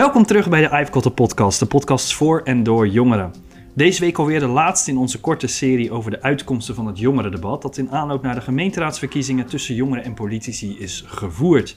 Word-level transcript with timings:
Welkom 0.00 0.26
terug 0.26 0.48
bij 0.48 0.60
de 0.60 0.80
Ivecotte 0.80 1.10
podcast, 1.10 1.58
de 1.58 1.66
podcast 1.66 2.14
voor 2.14 2.40
en 2.44 2.62
door 2.62 2.88
jongeren. 2.88 3.34
Deze 3.74 4.00
week 4.00 4.18
alweer 4.18 4.40
de 4.40 4.46
laatste 4.46 4.90
in 4.90 4.96
onze 4.96 5.20
korte 5.20 5.46
serie 5.46 5.92
over 5.92 6.10
de 6.10 6.22
uitkomsten 6.22 6.74
van 6.74 6.86
het 6.86 6.98
jongerendebat 6.98 7.62
dat 7.62 7.76
in 7.76 7.90
aanloop 7.90 8.22
naar 8.22 8.34
de 8.34 8.40
gemeenteraadsverkiezingen 8.40 9.46
tussen 9.46 9.74
jongeren 9.74 10.04
en 10.04 10.14
politici 10.14 10.78
is 10.78 11.04
gevoerd. 11.06 11.76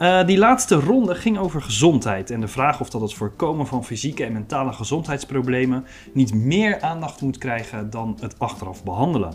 Uh, 0.00 0.26
die 0.26 0.38
laatste 0.38 0.74
ronde 0.74 1.14
ging 1.14 1.38
over 1.38 1.62
gezondheid 1.62 2.30
en 2.30 2.40
de 2.40 2.48
vraag 2.48 2.80
of 2.80 2.90
dat 2.90 3.00
het 3.00 3.14
voorkomen 3.14 3.66
van 3.66 3.84
fysieke 3.84 4.24
en 4.24 4.32
mentale 4.32 4.72
gezondheidsproblemen 4.72 5.84
niet 6.12 6.34
meer 6.34 6.80
aandacht 6.80 7.20
moet 7.20 7.38
krijgen 7.38 7.90
dan 7.90 8.16
het 8.20 8.38
achteraf 8.38 8.84
behandelen. 8.84 9.32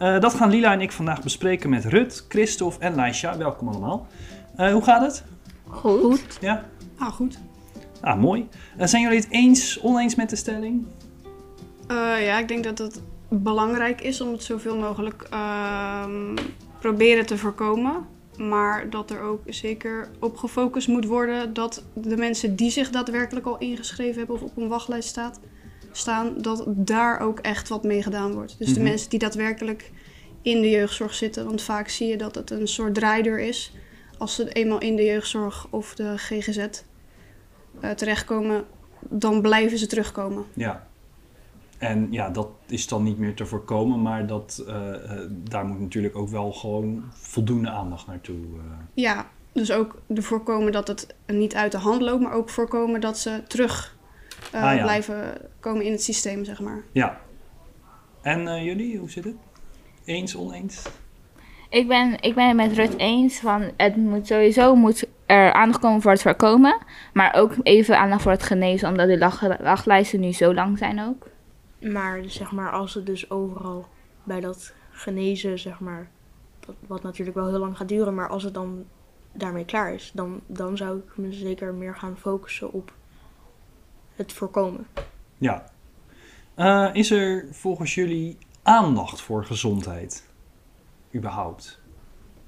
Uh, 0.00 0.20
dat 0.20 0.34
gaan 0.34 0.50
Lila 0.50 0.72
en 0.72 0.80
ik 0.80 0.92
vandaag 0.92 1.22
bespreken 1.22 1.70
met 1.70 1.84
Rut, 1.84 2.24
Christophe 2.28 2.84
en 2.84 2.94
Laisha. 2.94 3.36
Welkom 3.36 3.68
allemaal. 3.68 4.06
Uh, 4.58 4.72
hoe 4.72 4.82
gaat 4.82 5.02
het? 5.02 5.24
Goed. 5.68 6.38
Ja? 6.40 6.64
Ah, 7.00 7.12
goed. 7.12 7.38
Ah, 8.00 8.20
mooi. 8.20 8.48
zijn 8.78 9.02
jullie 9.02 9.18
het 9.18 9.30
eens, 9.30 9.80
oneens 9.80 10.14
met 10.14 10.30
de 10.30 10.36
stelling? 10.36 10.86
ja, 12.20 12.38
ik 12.38 12.48
denk 12.48 12.64
dat 12.64 12.78
het 12.78 13.00
belangrijk 13.28 14.00
is 14.00 14.20
om 14.20 14.32
het 14.32 14.42
zoveel 14.42 14.76
mogelijk 14.76 15.26
ehm, 15.30 16.36
proberen 16.78 17.26
te 17.26 17.38
voorkomen. 17.38 18.06
Maar 18.36 18.90
dat 18.90 19.10
er 19.10 19.20
ook 19.20 19.42
zeker 19.46 20.10
op 20.18 20.36
gefocust 20.36 20.88
moet 20.88 21.04
worden 21.04 21.52
dat 21.52 21.84
de 21.94 22.16
mensen 22.16 22.56
die 22.56 22.70
zich 22.70 22.90
daadwerkelijk 22.90 23.46
al 23.46 23.58
ingeschreven 23.58 24.18
hebben 24.18 24.36
of 24.36 24.42
op 24.42 24.56
een 24.56 24.68
wachtlijst 24.68 25.08
staat, 25.08 25.40
staan, 25.92 26.34
dat 26.36 26.64
daar 26.66 27.20
ook 27.20 27.38
echt 27.38 27.68
wat 27.68 27.84
mee 27.84 28.02
gedaan 28.02 28.32
wordt. 28.32 28.58
Dus 28.58 28.68
de 28.68 28.80
mhm. 28.80 28.88
mensen 28.88 29.10
die 29.10 29.18
daadwerkelijk 29.18 29.90
in 30.42 30.60
de 30.60 30.70
jeugdzorg 30.70 31.14
zitten. 31.14 31.44
Want 31.44 31.62
vaak 31.62 31.88
zie 31.88 32.08
je 32.08 32.16
dat 32.16 32.34
het 32.34 32.50
een 32.50 32.68
soort 32.68 32.94
draaideur 32.94 33.38
is. 33.38 33.72
Als 34.18 34.34
ze 34.34 34.52
eenmaal 34.52 34.80
in 34.80 34.96
de 34.96 35.04
jeugdzorg 35.04 35.66
of 35.70 35.94
de 35.94 36.18
GGZ 36.18 36.66
uh, 37.84 37.90
terechtkomen, 37.90 38.64
dan 39.00 39.40
blijven 39.40 39.78
ze 39.78 39.86
terugkomen. 39.86 40.44
Ja. 40.54 40.88
En 41.78 42.06
ja, 42.10 42.30
dat 42.30 42.48
is 42.66 42.88
dan 42.88 43.02
niet 43.02 43.18
meer 43.18 43.34
te 43.34 43.46
voorkomen, 43.46 44.02
maar 44.02 44.26
dat, 44.26 44.64
uh, 44.68 44.94
daar 45.30 45.66
moet 45.66 45.80
natuurlijk 45.80 46.16
ook 46.16 46.28
wel 46.28 46.52
gewoon 46.52 47.02
voldoende 47.12 47.70
aandacht 47.70 48.06
naartoe. 48.06 48.36
Uh. 48.36 48.62
Ja, 48.94 49.28
dus 49.52 49.72
ook 49.72 50.02
de 50.06 50.22
voorkomen 50.22 50.72
dat 50.72 50.88
het 50.88 51.14
niet 51.26 51.54
uit 51.54 51.72
de 51.72 51.78
hand 51.78 52.00
loopt, 52.00 52.22
maar 52.22 52.32
ook 52.32 52.48
voorkomen 52.50 53.00
dat 53.00 53.18
ze 53.18 53.42
terug 53.46 53.96
ah, 54.52 54.82
blijven 54.82 55.38
komen 55.60 55.84
in 55.84 55.92
het 55.92 56.02
systeem, 56.02 56.44
zeg 56.44 56.60
maar. 56.60 56.82
Ja. 56.92 57.20
En 58.22 58.64
jullie, 58.64 58.98
hoe 58.98 59.10
zit 59.10 59.24
het? 59.24 59.36
Eens, 60.04 60.36
oneens? 60.36 60.82
Ik 61.70 61.88
ben, 61.88 62.22
ik 62.22 62.34
ben 62.34 62.46
het 62.46 62.56
met 62.56 62.72
Rut 62.72 62.96
eens 62.96 63.38
van 63.38 63.70
het 63.76 63.96
moet 63.96 64.26
sowieso 64.26 64.74
moet 64.74 65.08
er 65.30 65.52
aandacht 65.52 65.80
komen 65.80 66.02
voor 66.02 66.10
het 66.10 66.22
voorkomen, 66.22 66.78
maar 67.12 67.34
ook 67.34 67.52
even 67.62 67.98
aandacht 67.98 68.22
voor 68.22 68.32
het 68.32 68.42
genezen, 68.42 68.88
omdat 68.88 69.08
de 69.08 69.56
wachtlijsten 69.62 70.20
nu 70.20 70.32
zo 70.32 70.54
lang 70.54 70.78
zijn 70.78 71.00
ook. 71.00 71.26
Maar 71.92 72.20
zeg 72.26 72.52
maar, 72.52 72.70
als 72.70 72.94
het 72.94 73.06
dus 73.06 73.30
overal 73.30 73.88
bij 74.24 74.40
dat 74.40 74.72
genezen, 74.90 75.58
zeg 75.58 75.80
maar, 75.80 76.08
wat 76.86 77.02
natuurlijk 77.02 77.36
wel 77.36 77.48
heel 77.48 77.58
lang 77.58 77.76
gaat 77.76 77.88
duren, 77.88 78.14
maar 78.14 78.28
als 78.28 78.42
het 78.42 78.54
dan 78.54 78.84
daarmee 79.32 79.64
klaar 79.64 79.94
is, 79.94 80.10
dan, 80.14 80.40
dan 80.46 80.76
zou 80.76 80.98
ik 80.98 81.16
me 81.16 81.32
zeker 81.32 81.74
meer 81.74 81.96
gaan 81.96 82.16
focussen 82.16 82.72
op 82.72 82.92
het 84.14 84.32
voorkomen. 84.32 84.86
Ja. 85.38 85.64
Uh, 86.56 86.90
is 86.92 87.10
er 87.10 87.46
volgens 87.50 87.94
jullie 87.94 88.38
aandacht 88.62 89.20
voor 89.20 89.44
gezondheid? 89.44 90.28
Überhaupt? 91.14 91.80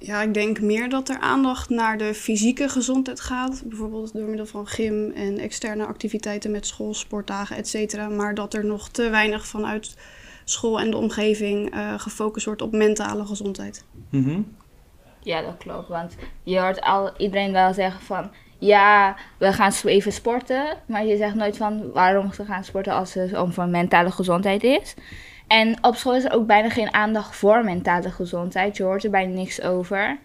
Ja, 0.05 0.22
ik 0.22 0.34
denk 0.34 0.61
meer 0.61 0.89
dat 0.89 1.08
er 1.08 1.19
aandacht 1.19 1.69
naar 1.69 1.98
de 1.98 2.14
fysieke 2.14 2.69
gezondheid 2.69 3.20
gaat. 3.20 3.62
Bijvoorbeeld 3.64 4.12
door 4.12 4.28
middel 4.28 4.47
van 4.47 4.67
gym 4.67 5.11
en 5.11 5.39
externe 5.39 5.86
activiteiten 5.86 6.50
met 6.50 6.67
school, 6.67 6.95
sportdagen, 6.95 7.56
et 7.56 7.69
cetera. 7.69 8.08
Maar 8.08 8.34
dat 8.34 8.55
er 8.55 8.64
nog 8.64 8.89
te 8.89 9.11
weinig 9.11 9.47
vanuit 9.47 9.97
school 10.45 10.80
en 10.80 10.91
de 10.91 10.97
omgeving 10.97 11.75
uh, 11.75 11.95
gefocust 11.98 12.47
wordt 12.47 12.62
op 12.62 12.73
mentale 12.73 13.27
gezondheid. 13.27 13.85
Mm 14.11 14.57
Ja, 15.20 15.42
dat 15.42 15.57
klopt. 15.58 15.89
Want 15.89 16.17
je 16.42 16.61
hoort 16.61 16.80
al 16.80 17.12
iedereen 17.17 17.52
wel 17.52 17.74
zeggen 17.74 18.01
van... 18.01 18.30
Ja, 18.58 19.17
we 19.39 19.52
gaan 19.52 19.73
even 19.85 20.12
sporten. 20.12 20.79
Maar 20.86 21.07
je 21.07 21.17
zegt 21.17 21.35
nooit 21.35 21.57
van 21.57 21.92
waarom 21.92 22.33
ze 22.33 22.45
gaan 22.45 22.64
sporten 22.64 22.92
als 22.92 23.14
het 23.14 23.39
om 23.39 23.52
van 23.52 23.70
mentale 23.70 24.11
gezondheid 24.11 24.62
is. 24.62 24.95
En 25.52 25.77
op 25.80 25.96
school 25.96 26.14
is 26.14 26.24
er 26.24 26.33
ook 26.33 26.46
bijna 26.46 26.68
geen 26.68 26.95
aandacht 26.95 27.36
voor 27.36 27.64
mentale 27.64 28.11
gezondheid. 28.11 28.77
Je 28.77 28.83
hoort 28.83 29.05
er 29.05 29.11
bijna 29.11 29.35
niks 29.35 29.63
over. 29.63 30.18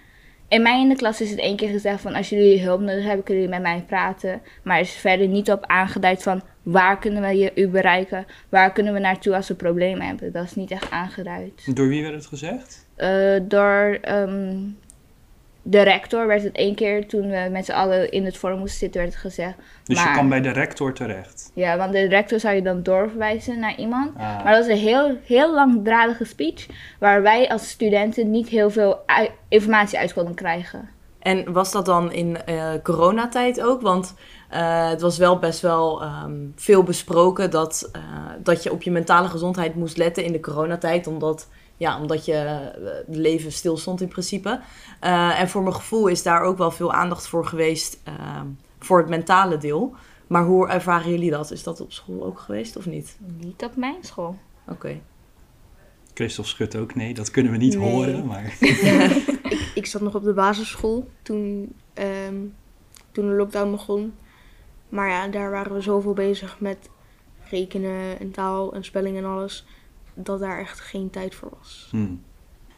In 0.48 0.62
mij 0.62 0.82
in 0.82 0.90
de 0.90 0.96
klas 0.96 1.22
is 1.22 1.30
het 1.30 1.40
één 1.40 1.56
keer 1.56 1.70
gezegd 1.70 2.02
van 2.02 2.16
als 2.16 2.30
jullie 2.30 2.62
hulp 2.62 2.80
nodig 2.80 3.04
hebben, 3.04 3.24
kunnen 3.24 3.44
jullie 3.44 3.60
met 3.60 3.72
mij 3.72 3.84
praten. 3.88 4.42
Maar 4.64 4.76
er 4.76 4.82
is 4.82 4.92
verder 4.92 5.28
niet 5.28 5.52
op 5.52 5.66
aangeduid 5.66 6.24
van 6.24 6.42
waar 6.64 7.00
kunnen 7.00 7.22
we 7.22 7.38
je 7.38 7.52
u 7.56 7.68
bereiken? 7.68 8.26
Waar 8.50 8.72
kunnen 8.72 8.94
we 8.94 9.00
naartoe 9.00 9.36
als 9.36 9.48
we 9.48 9.56
problemen 9.56 10.08
hebben? 10.08 10.32
Dat 10.32 10.44
is 10.44 10.56
niet 10.56 10.72
echt 10.72 10.92
aangeduid. 10.92 11.76
Door 11.76 11.88
wie 11.88 12.02
werd 12.02 12.16
het 12.16 12.26
gezegd? 12.26 12.88
Uh, 12.98 13.40
door 13.44 14.00
um, 14.10 14.78
de 15.70 15.82
rector 15.82 16.28
werd 16.28 16.44
het 16.44 16.56
één 16.56 16.76
keer 16.76 17.08
toen 17.08 17.30
we 17.30 17.48
met 17.52 17.66
z'n 17.66 17.72
allen 17.72 18.12
in 18.12 18.26
het 18.26 18.38
forum 18.38 18.58
moesten 18.58 18.80
zitten, 18.80 19.02
werd 19.02 19.14
het 19.14 19.22
gezegd. 19.22 19.56
Dus 19.84 20.04
je 20.04 20.12
kan 20.12 20.30
bij 20.30 20.42
de 20.42 20.50
rector 20.50 20.94
terecht? 20.94 21.52
Ja, 21.54 21.78
want 21.78 21.92
de 21.92 22.08
rector 22.08 22.40
zou 22.40 22.56
je 22.56 22.62
dan 22.62 22.84
doorverwijzen 22.84 23.60
naar 23.60 23.78
iemand. 23.78 24.12
Ah. 24.18 24.44
Maar 24.44 24.54
dat 24.54 24.66
was 24.66 24.76
een 24.76 24.84
heel, 24.84 25.18
heel 25.26 25.54
langdradige 25.54 26.26
speech, 26.26 26.66
waar 27.00 27.22
wij 27.22 27.50
als 27.50 27.70
studenten 27.70 28.32
niet 28.32 28.48
heel 28.48 28.70
veel 28.70 29.00
informatie 29.48 30.00
uit 30.00 30.14
konden 30.14 30.36
krijgen. 30.36 30.90
En 31.20 31.54
was 31.54 31.72
dat 31.72 31.86
dan 31.86 32.12
in 32.12 32.38
uh, 32.50 32.72
coronatijd 32.84 33.62
ook? 33.62 33.82
Want 33.82 34.14
uh, 34.54 34.90
het 34.90 35.02
was 35.02 35.18
wel 35.18 35.40
best 35.40 35.62
wel 35.62 36.04
um, 36.04 36.54
veel 36.56 36.84
besproken 36.84 37.52
dat, 37.52 37.90
uh, 37.96 38.02
dat 38.44 38.64
je 38.64 38.72
op 38.72 38.82
je 38.82 38.92
mentale 38.92 39.28
gezondheid 39.28 39.76
moest 39.76 39.98
letten 39.98 40.24
in 40.24 40.32
de 40.32 40.40
coronatijd, 40.40 41.08
omdat 41.08 41.48
ja, 41.78 42.02
omdat 42.02 42.26
je 42.26 42.72
uh, 42.80 43.16
leven 43.18 43.52
stilstond 43.52 44.02
in 44.02 44.08
principe. 44.08 44.60
Uh, 45.04 45.40
en 45.40 45.50
voor 45.50 45.62
mijn 45.62 45.76
gevoel 45.76 46.08
is 46.08 46.24
daar 46.24 46.42
ook 46.42 46.58
wel 46.58 46.72
veel 46.72 46.94
aandacht 46.94 47.28
voor 47.28 47.46
geweest 47.46 48.00
uh, 48.08 48.42
voor 48.80 48.98
het 48.98 49.10
mentale 49.10 49.58
deel. 49.58 49.96
Maar 50.28 50.46
hoe 50.46 50.68
ervaren 50.68 51.12
jullie 51.12 51.32
dat? 51.32 51.52
Is 51.52 51.64
dat 51.64 51.82
op 51.82 51.92
school 51.92 52.26
ook 52.26 52.40
geweest 52.40 52.78
of 52.78 52.86
niet? 52.86 53.18
Niet 53.40 53.64
op 53.64 53.76
mijn 53.76 53.98
school. 54.02 54.38
Oké. 54.64 54.74
Okay. 54.74 55.02
Christophe 56.14 56.52
schudt 56.52 56.76
ook 56.76 56.96
nee, 56.96 57.14
dat 57.14 57.32
kunnen 57.32 57.52
we 57.52 57.58
niet 57.58 57.76
horen. 57.76 58.26
Maar... 58.26 58.56
ik, 58.60 59.72
ik, 59.76 59.86
zat 59.86 60.02
nog 60.02 60.16
op 60.16 60.24
de 60.24 60.34
basisschool 60.34 61.10
toen, 61.22 61.74
um, 62.28 62.54
toen 63.12 63.28
de 63.28 63.36
lockdown 63.36 63.72
begon. 63.72 64.14
Maar 64.90 65.10
ja, 65.10 65.28
daar 65.28 65.52
waren 65.52 65.74
we 65.74 65.82
zoveel 65.82 66.14
bezig 66.14 66.60
met 66.60 66.90
rekenen 67.50 68.20
en 68.20 68.32
taal 68.32 68.74
en 68.74 68.84
spelling 68.84 69.18
en 69.18 69.26
alles 69.26 69.66
dat 70.24 70.40
daar 70.40 70.60
echt 70.60 70.80
geen 70.80 71.10
tijd 71.10 71.36
voor 71.36 71.50
was. 71.60 71.88
Hmm. 71.92 72.24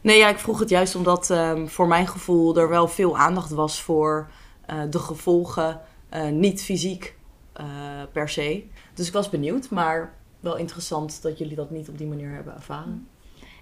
Nee, 0.01 0.17
ja, 0.17 0.29
ik 0.29 0.37
vroeg 0.37 0.59
het 0.59 0.69
juist 0.69 0.95
omdat 0.95 1.29
um, 1.29 1.67
voor 1.67 1.87
mijn 1.87 2.07
gevoel 2.07 2.57
er 2.57 2.69
wel 2.69 2.87
veel 2.87 3.17
aandacht 3.17 3.49
was 3.49 3.81
voor 3.81 4.29
uh, 4.69 4.81
de 4.89 4.99
gevolgen, 4.99 5.81
uh, 6.13 6.29
niet 6.29 6.63
fysiek 6.63 7.15
uh, 7.61 7.65
per 8.11 8.29
se. 8.29 8.63
Dus 8.93 9.07
ik 9.07 9.13
was 9.13 9.29
benieuwd, 9.29 9.69
maar 9.69 10.13
wel 10.39 10.57
interessant 10.57 11.21
dat 11.21 11.37
jullie 11.37 11.55
dat 11.55 11.69
niet 11.69 11.89
op 11.89 11.97
die 11.97 12.07
manier 12.07 12.29
hebben 12.31 12.53
ervaren. 12.53 13.07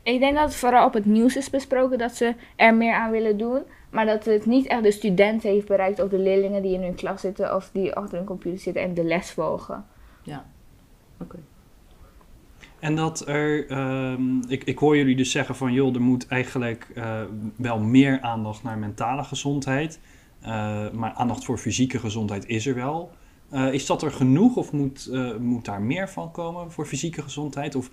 Ik 0.03 0.19
denk 0.19 0.35
dat 0.35 0.43
het 0.43 0.55
vooral 0.55 0.85
op 0.85 0.93
het 0.93 1.05
nieuws 1.05 1.35
is 1.35 1.49
besproken 1.49 1.97
dat 1.97 2.15
ze 2.15 2.35
er 2.55 2.73
meer 2.73 2.93
aan 2.93 3.11
willen 3.11 3.37
doen. 3.37 3.63
Maar 3.89 4.05
dat 4.05 4.25
het 4.25 4.45
niet 4.45 4.67
echt 4.67 4.83
de 4.83 4.91
studenten 4.91 5.49
heeft 5.49 5.67
bereikt 5.67 6.01
of 6.01 6.09
de 6.09 6.19
leerlingen 6.19 6.61
die 6.61 6.73
in 6.73 6.81
hun 6.81 6.95
klas 6.95 7.21
zitten 7.21 7.55
of 7.55 7.69
die 7.73 7.93
achter 7.93 8.17
hun 8.17 8.27
computer 8.27 8.59
zitten 8.59 8.83
en 8.83 8.93
de 8.93 9.03
les 9.03 9.31
volgen. 9.31 9.85
Ja, 10.23 10.45
oké. 11.19 11.37
En 12.79 12.95
dat 12.95 13.27
er, 13.27 13.71
um, 14.11 14.41
ik, 14.47 14.63
ik 14.63 14.77
hoor 14.77 14.97
jullie 14.97 15.15
dus 15.15 15.31
zeggen 15.31 15.55
van 15.55 15.73
joh, 15.73 15.95
er 15.95 16.01
moet 16.01 16.27
eigenlijk 16.27 16.87
uh, 16.95 17.21
wel 17.55 17.79
meer 17.79 18.21
aandacht 18.21 18.63
naar 18.63 18.77
mentale 18.77 19.23
gezondheid. 19.23 19.99
Uh, 20.41 20.91
maar 20.91 21.13
aandacht 21.13 21.45
voor 21.45 21.57
fysieke 21.57 21.99
gezondheid 21.99 22.45
is 22.45 22.67
er 22.67 22.75
wel. 22.75 23.11
Uh, 23.51 23.73
is 23.73 23.85
dat 23.85 24.01
er 24.01 24.11
genoeg 24.11 24.55
of 24.55 24.71
moet, 24.71 25.09
moet 25.39 25.65
daar 25.65 25.81
meer 25.81 26.09
van 26.09 26.31
komen 26.31 26.71
voor 26.71 26.85
fysieke 26.85 27.21
gezondheid? 27.21 27.75
Of 27.75 27.89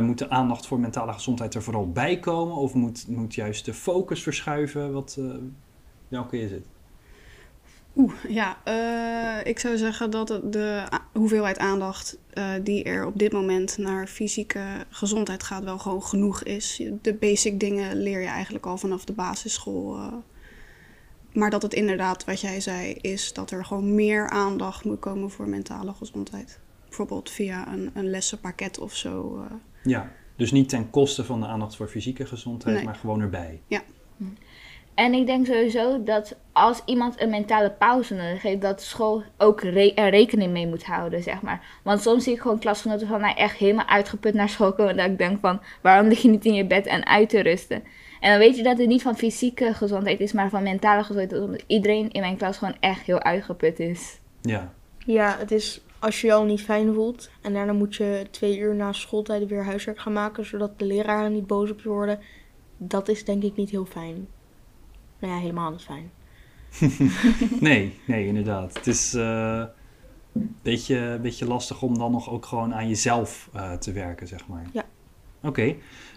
moet 0.00 0.18
de 0.18 0.30
aandacht 0.30 0.66
voor 0.66 0.80
mentale 0.80 1.12
gezondheid 1.12 1.54
er 1.54 1.62
vooral 1.62 1.90
bij 1.90 2.18
komen? 2.18 2.56
Of 2.56 2.74
moet, 2.74 3.08
moet 3.08 3.34
juist 3.34 3.64
de 3.64 3.74
focus 3.74 4.22
verschuiven? 4.22 4.92
Wat, 4.92 5.20
welke 6.08 6.40
is 6.40 6.50
het? 6.50 6.66
Oeh, 7.98 8.12
ja. 8.28 8.58
Uh, 8.68 9.46
ik 9.46 9.58
zou 9.58 9.76
zeggen 9.76 10.10
dat 10.10 10.28
de 10.28 10.88
hoeveelheid 11.12 11.58
aandacht 11.58 12.18
uh, 12.34 12.50
die 12.62 12.84
er 12.84 13.06
op 13.06 13.18
dit 13.18 13.32
moment 13.32 13.78
naar 13.78 14.06
fysieke 14.06 14.64
gezondheid 14.90 15.42
gaat 15.42 15.64
wel 15.64 15.78
gewoon 15.78 16.02
genoeg 16.02 16.42
is. 16.42 16.82
De 17.02 17.14
basic 17.14 17.60
dingen 17.60 17.96
leer 17.96 18.20
je 18.20 18.26
eigenlijk 18.26 18.66
al 18.66 18.78
vanaf 18.78 19.04
de 19.04 19.12
basisschool. 19.12 19.96
Uh, 19.96 20.12
maar 21.32 21.50
dat 21.50 21.62
het 21.62 21.74
inderdaad, 21.74 22.24
wat 22.24 22.40
jij 22.40 22.60
zei, 22.60 22.92
is 22.92 23.32
dat 23.32 23.50
er 23.50 23.64
gewoon 23.64 23.94
meer 23.94 24.28
aandacht 24.28 24.84
moet 24.84 25.00
komen 25.00 25.30
voor 25.30 25.48
mentale 25.48 25.92
gezondheid. 25.94 26.60
Bijvoorbeeld 26.84 27.30
via 27.30 27.72
een, 27.72 27.90
een 27.94 28.10
lessenpakket 28.10 28.78
of 28.78 28.94
zo. 28.94 29.44
Ja, 29.82 30.12
dus 30.36 30.52
niet 30.52 30.68
ten 30.68 30.90
koste 30.90 31.24
van 31.24 31.40
de 31.40 31.46
aandacht 31.46 31.76
voor 31.76 31.88
fysieke 31.88 32.26
gezondheid, 32.26 32.76
nee. 32.76 32.84
maar 32.84 32.94
gewoon 32.94 33.20
erbij. 33.20 33.62
Ja. 33.66 33.82
En 34.98 35.12
ik 35.14 35.26
denk 35.26 35.46
sowieso 35.46 36.02
dat 36.02 36.36
als 36.52 36.82
iemand 36.84 37.20
een 37.20 37.30
mentale 37.30 37.70
pauze 37.70 38.14
nodig 38.14 38.42
heeft, 38.42 38.60
dat 38.60 38.82
school 38.82 39.22
ook 39.36 39.60
re- 39.62 39.92
er 39.94 40.10
rekening 40.10 40.52
mee 40.52 40.66
moet 40.66 40.84
houden, 40.84 41.22
zeg 41.22 41.42
maar. 41.42 41.80
Want 41.82 42.00
soms 42.02 42.24
zie 42.24 42.32
ik 42.34 42.40
gewoon 42.40 42.58
klasgenoten 42.58 43.06
van 43.06 43.20
mij 43.20 43.34
echt 43.34 43.56
helemaal 43.56 43.86
uitgeput 43.86 44.34
naar 44.34 44.48
school 44.48 44.72
komen. 44.72 44.96
Dat 44.96 45.06
ik 45.06 45.18
denk 45.18 45.38
van, 45.40 45.60
waarom 45.82 46.08
lig 46.08 46.22
je 46.22 46.28
niet 46.28 46.44
in 46.44 46.54
je 46.54 46.66
bed 46.66 46.86
en 46.86 47.06
uit 47.06 47.28
te 47.28 47.40
rusten? 47.40 47.82
En 48.20 48.30
dan 48.30 48.38
weet 48.38 48.56
je 48.56 48.62
dat 48.62 48.78
het 48.78 48.86
niet 48.88 49.02
van 49.02 49.16
fysieke 49.16 49.74
gezondheid 49.74 50.20
is, 50.20 50.32
maar 50.32 50.50
van 50.50 50.62
mentale 50.62 51.04
gezondheid. 51.04 51.42
Omdat 51.42 51.62
iedereen 51.66 52.10
in 52.10 52.20
mijn 52.20 52.36
klas 52.36 52.58
gewoon 52.58 52.76
echt 52.80 53.00
heel 53.02 53.22
uitgeput 53.22 53.80
is. 53.80 54.18
Ja, 54.42 54.72
Ja, 55.06 55.36
het 55.38 55.50
is 55.50 55.80
als 55.98 56.20
je 56.20 56.26
je 56.26 56.32
al 56.32 56.44
niet 56.44 56.62
fijn 56.62 56.94
voelt 56.94 57.30
en 57.42 57.52
daarna 57.52 57.72
moet 57.72 57.94
je 57.96 58.26
twee 58.30 58.58
uur 58.58 58.74
na 58.74 58.92
schooltijd 58.92 59.46
weer 59.46 59.64
huiswerk 59.64 60.00
gaan 60.00 60.12
maken, 60.12 60.44
zodat 60.46 60.78
de 60.78 60.84
leraren 60.84 61.32
niet 61.32 61.46
boos 61.46 61.70
op 61.70 61.80
je 61.80 61.88
worden. 61.88 62.20
Dat 62.76 63.08
is 63.08 63.24
denk 63.24 63.42
ik 63.42 63.56
niet 63.56 63.70
heel 63.70 63.84
fijn. 63.84 64.28
Nou 65.18 65.32
ja, 65.32 65.38
helemaal 65.40 65.70
niet 65.70 65.82
fijn. 65.82 66.10
nee, 67.60 67.98
nee, 68.06 68.26
inderdaad. 68.26 68.74
Het 68.74 68.86
is 68.86 69.14
eh, 69.14 69.62
een 70.32 70.56
beetje, 70.62 71.18
beetje 71.22 71.46
lastig 71.46 71.82
om 71.82 71.98
dan 71.98 72.10
nog 72.10 72.30
ook 72.30 72.46
gewoon 72.46 72.74
aan 72.74 72.88
jezelf 72.88 73.48
eh, 73.52 73.72
te 73.72 73.92
werken, 73.92 74.26
zeg 74.26 74.46
maar. 74.46 74.66
Ja. 74.72 74.84
Oké. 75.42 75.62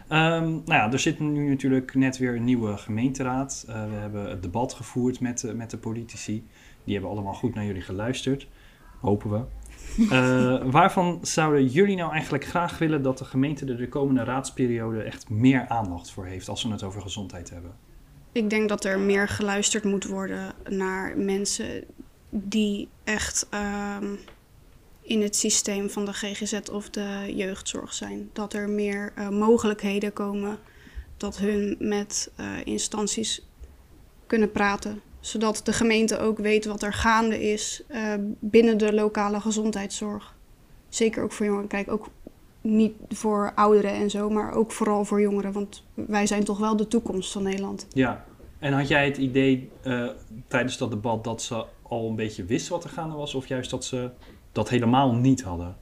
Ehm, 0.07 0.44
nou 0.50 0.63
ja, 0.65 0.92
er 0.92 1.00
zit 1.00 1.19
nu 1.19 1.50
natuurlijk 1.50 1.95
net 1.95 2.18
weer 2.18 2.36
een 2.36 2.44
nieuwe 2.44 2.77
gemeenteraad. 2.77 3.65
Eh, 3.68 3.86
we 3.89 3.95
hebben 3.95 4.30
het 4.30 4.42
debat 4.44 4.74
gevoerd 4.74 5.19
met, 5.19 5.39
de- 5.39 5.53
met 5.53 5.69
de 5.71 5.77
politici. 5.77 6.48
Die 6.83 6.94
hebben 6.94 7.12
allemaal 7.12 7.33
goed 7.33 7.53
naar 7.56 7.65
jullie 7.65 7.81
geluisterd. 7.81 8.48
Hopen 9.00 9.30
we. 9.31 9.44
Eh, 10.09 10.71
waarvan 10.71 11.19
zouden 11.21 11.65
jullie 11.68 11.95
nou 11.95 12.12
eigenlijk 12.12 12.45
graag 12.45 12.77
willen 12.77 13.01
dat 13.01 13.18
de 13.18 13.25
gemeente 13.25 13.65
er 13.65 13.77
de 13.77 13.89
komende 13.89 14.24
raadsperiode 14.24 15.01
echt 15.01 15.30
meer 15.30 15.68
aandacht 15.68 16.12
voor 16.12 16.25
heeft 16.25 16.50
als 16.50 16.63
we 16.63 16.69
het 16.71 16.83
over 16.83 17.01
gezondheid 17.01 17.50
hebben? 17.50 17.71
Ik 18.31 18.49
denk 18.49 18.69
dat 18.69 18.85
er 18.85 18.99
meer 18.99 19.27
geluisterd 19.27 19.83
moet 19.83 20.05
worden 20.05 20.53
naar 20.69 21.17
mensen 21.17 21.83
die 22.29 22.87
echt 23.03 23.47
ehm, 23.49 24.15
in 25.01 25.21
het 25.21 25.35
systeem 25.35 25.89
van 25.89 26.05
de 26.05 26.13
GGZ 26.13 26.59
of 26.71 26.89
de 26.89 27.33
jeugdzorg 27.35 27.93
zijn. 27.93 28.29
Dat 28.33 28.53
er 28.53 28.69
meer 28.69 29.11
eh, 29.15 29.29
mogelijkheden 29.29 30.13
komen 30.13 30.59
dat 31.17 31.37
hun 31.37 31.75
met 31.79 32.31
eh, 32.35 32.45
instanties 32.63 33.45
kunnen 34.27 34.51
praten. 34.51 35.01
Zodat 35.19 35.61
de 35.63 35.73
gemeente 35.73 36.19
ook 36.19 36.37
weet 36.37 36.65
wat 36.65 36.83
er 36.83 36.93
gaande 36.93 37.51
is 37.51 37.83
eh, 37.87 38.13
binnen 38.39 38.77
de 38.77 38.93
lokale 38.93 39.41
gezondheidszorg. 39.41 40.35
Zeker 40.89 41.23
ook 41.23 41.31
voor 41.31 41.45
jongeren. 41.45 41.67
Kijk, 41.67 41.91
ook 41.91 42.09
niet 42.61 42.93
voor 43.09 43.51
ouderen 43.55 43.91
en 43.91 44.09
zo, 44.09 44.29
maar 44.29 44.53
ook 44.53 44.71
vooral 44.71 45.05
voor 45.05 45.21
jongeren. 45.21 45.51
Want 45.51 45.83
wij 45.93 46.27
zijn 46.27 46.43
toch 46.43 46.57
wel 46.57 46.75
de 46.75 46.87
toekomst 46.87 47.31
van 47.31 47.43
Nederland. 47.43 47.87
Ja, 47.93 48.25
en 48.59 48.73
had 48.73 48.87
jij 48.87 49.05
het 49.05 49.17
idee 49.17 49.69
eh, 49.81 50.07
tijdens 50.47 50.77
dat 50.77 50.89
debat 50.91 51.23
dat 51.23 51.41
ze 51.41 51.65
al 51.81 52.09
een 52.09 52.15
beetje 52.15 52.45
wisten 52.45 52.71
wat 52.71 52.83
er 52.83 52.89
gaande 52.89 53.15
was, 53.15 53.35
of 53.35 53.47
juist 53.47 53.69
dat 53.69 53.85
ze 53.85 54.09
dat 54.51 54.69
helemaal 54.69 55.13
niet 55.13 55.41
hadden? 55.41 55.77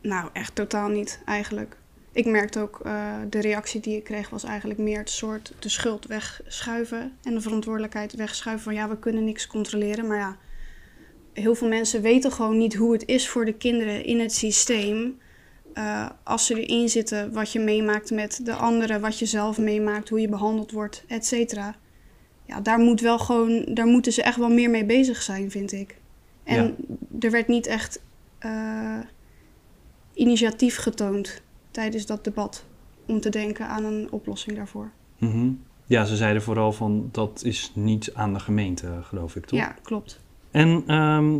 Nou, 0.00 0.28
echt 0.32 0.54
totaal 0.54 0.88
niet 0.88 1.22
eigenlijk. 1.24 1.76
Ik 2.12 2.26
merkte 2.26 2.60
ook, 2.60 2.80
eh, 2.84 3.14
de 3.30 3.40
reactie 3.40 3.80
die 3.80 3.96
ik 3.96 4.04
kreeg 4.04 4.30
was 4.30 4.44
eigenlijk 4.44 4.80
meer 4.80 4.98
het 4.98 5.10
soort 5.10 5.52
de 5.58 5.68
schuld 5.68 6.06
wegschuiven 6.06 7.12
en 7.22 7.34
de 7.34 7.40
verantwoordelijkheid 7.40 8.14
wegschuiven 8.14 8.64
van 8.64 8.74
ja, 8.74 8.88
we 8.88 8.98
kunnen 8.98 9.24
niks 9.24 9.46
controleren. 9.46 10.06
Maar 10.06 10.18
ja, 10.18 10.36
heel 11.32 11.54
veel 11.54 11.68
mensen 11.68 12.02
weten 12.02 12.32
gewoon 12.32 12.58
niet 12.58 12.74
hoe 12.74 12.92
het 12.92 13.06
is 13.06 13.28
voor 13.28 13.44
de 13.44 13.54
kinderen 13.54 14.04
in 14.04 14.20
het 14.20 14.32
systeem. 14.32 15.18
Eh, 15.76 16.06
als 16.22 16.46
ze 16.46 16.64
erin 16.64 16.88
zitten, 16.88 17.32
wat 17.32 17.52
je 17.52 17.60
meemaakt 17.60 18.10
met 18.10 18.40
de 18.44 18.54
anderen, 18.54 19.00
wat 19.00 19.18
je 19.18 19.26
zelf 19.26 19.58
meemaakt, 19.58 20.08
hoe 20.08 20.20
je 20.20 20.28
behandeld 20.28 20.70
wordt, 20.70 21.04
et 21.06 21.26
cetera. 21.26 21.74
Ja, 22.44 22.60
daar, 22.60 22.78
moet 22.78 23.00
wel 23.00 23.18
gewoon, 23.18 23.64
daar 23.68 23.86
moeten 23.86 24.12
ze 24.12 24.22
echt 24.22 24.36
wel 24.36 24.48
meer 24.48 24.70
mee 24.70 24.84
bezig 24.84 25.22
zijn, 25.22 25.50
vind 25.50 25.72
ik. 25.72 25.96
En 26.44 26.76
er 27.20 27.30
werd 27.30 27.48
niet 27.48 27.66
echt 27.66 28.02
eh, 28.38 28.98
initiatief 30.14 30.76
getoond 30.76 31.42
tijdens 31.70 32.06
dat 32.06 32.24
debat 32.24 32.64
om 33.06 33.20
te 33.20 33.30
denken 33.30 33.68
aan 33.68 33.84
een 33.84 34.08
oplossing 34.10 34.56
daarvoor. 34.56 34.90
Mhm. 35.18 35.50
Ja, 35.86 36.04
ze 36.04 36.16
zeiden 36.16 36.42
vooral 36.42 36.72
van 36.72 37.08
dat 37.12 37.42
is 37.44 37.72
niet 37.74 38.14
aan 38.14 38.32
de 38.32 38.40
gemeente, 38.40 38.98
geloof 39.02 39.36
ik, 39.36 39.46
toch? 39.46 39.58
Ja, 39.58 39.76
klopt. 39.82 40.20
En 40.50 40.82
ehm, 40.86 41.38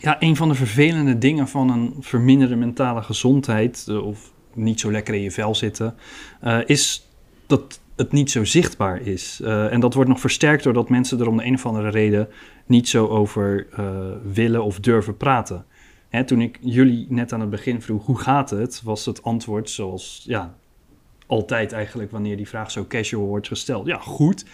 ja, 0.00 0.16
een 0.18 0.36
van 0.36 0.48
de 0.48 0.54
vervelende 0.54 1.18
dingen 1.18 1.48
van 1.48 1.70
een 1.70 1.94
verminderde 2.00 2.56
mentale 2.56 3.02
gezondheid, 3.02 3.84
eh, 3.88 4.06
of 4.06 4.32
niet 4.54 4.80
zo 4.80 4.90
lekker 4.90 5.14
in 5.14 5.22
je 5.22 5.30
vel 5.30 5.54
zitten, 5.54 5.94
eh, 6.40 6.58
is 6.66 7.08
dat 7.46 7.80
het 7.96 8.12
niet 8.12 8.30
zo 8.30 8.44
zichtbaar 8.44 9.00
is. 9.00 9.40
Eh, 9.44 9.72
en 9.72 9.80
dat 9.80 9.94
wordt 9.94 10.10
nog 10.10 10.20
versterkt 10.20 10.62
doordat 10.62 10.88
mensen 10.88 11.20
er 11.20 11.28
om 11.28 11.36
de 11.36 11.44
een 11.44 11.54
of 11.54 11.66
andere 11.66 11.88
reden 11.88 12.28
niet 12.66 12.88
zo 12.88 13.06
over 13.06 13.66
willen 14.32 14.64
of 14.64 14.80
durven 14.80 15.16
praten. 15.16 15.64
Hè, 16.08 16.24
toen 16.24 16.40
ik 16.40 16.58
jullie 16.60 17.06
net 17.08 17.32
aan 17.32 17.40
het 17.40 17.50
begin 17.50 17.82
vroeg 17.82 18.06
hoe 18.06 18.18
gaat 18.18 18.50
het, 18.50 18.82
was 18.84 19.06
het 19.06 19.22
antwoord 19.22 19.70
zoals 19.70 20.22
ja, 20.26 20.54
altijd 21.26 21.72
eigenlijk 21.72 22.10
wanneer 22.10 22.36
die 22.36 22.48
vraag 22.48 22.70
zo 22.70 22.84
casual 22.88 23.26
wordt 23.26 23.48
gesteld. 23.48 23.86
Ja, 23.86 23.98
goed. 23.98 24.44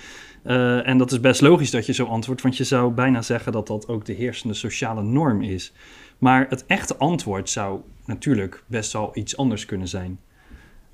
Eh, 0.43 0.89
en 0.89 0.99
dat 0.99 1.13
is 1.13 1.21
best 1.21 1.41
logisch 1.41 1.71
dat 1.71 1.87
je 1.87 1.93
zo 1.93 2.05
antwoordt, 2.05 2.43
want 2.43 2.57
je 2.57 2.65
zou 2.65 2.93
bijna 2.93 3.23
zeggen 3.23 3.53
dat 3.53 3.67
dat 3.67 3.89
ook 3.89 4.05
de 4.05 4.13
heersende 4.13 4.55
sociale 4.55 5.03
norm 5.03 5.43
is. 5.43 5.73
Maar 6.19 6.47
het 6.49 6.67
echte 6.67 6.97
antwoord 6.97 7.51
zou 7.51 7.81
natuurlijk 8.05 8.65
best 8.67 8.93
wel 8.93 9.11
iets 9.15 9.37
anders 9.37 9.65
kunnen 9.65 9.89
zijn. 9.89 10.21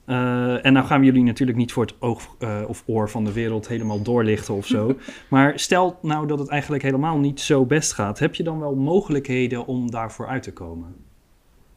Eh, 0.04 0.64
en 0.64 0.72
nou 0.72 0.86
gaan 0.86 1.00
we 1.00 1.06
jullie 1.06 1.22
natuurlijk 1.22 1.58
niet 1.58 1.72
voor 1.72 1.84
het 1.84 1.94
oog 1.98 2.34
eh, 2.38 2.64
of 2.66 2.82
oor 2.86 3.10
van 3.10 3.24
de 3.24 3.32
wereld 3.32 3.68
helemaal 3.68 4.02
doorlichten 4.02 4.54
of 4.54 4.66
zo. 4.66 4.96
maar 5.30 5.58
stel 5.58 5.98
nou 6.02 6.26
dat 6.26 6.38
het 6.38 6.48
eigenlijk 6.48 6.82
helemaal 6.82 7.18
niet 7.18 7.40
zo 7.40 7.64
best 7.64 7.92
gaat, 7.92 8.18
heb 8.18 8.34
je 8.34 8.42
dan 8.42 8.60
wel 8.60 8.74
mogelijkheden 8.74 9.66
om 9.66 9.90
daarvoor 9.90 10.26
uit 10.26 10.42
te 10.42 10.52
komen? 10.52 10.96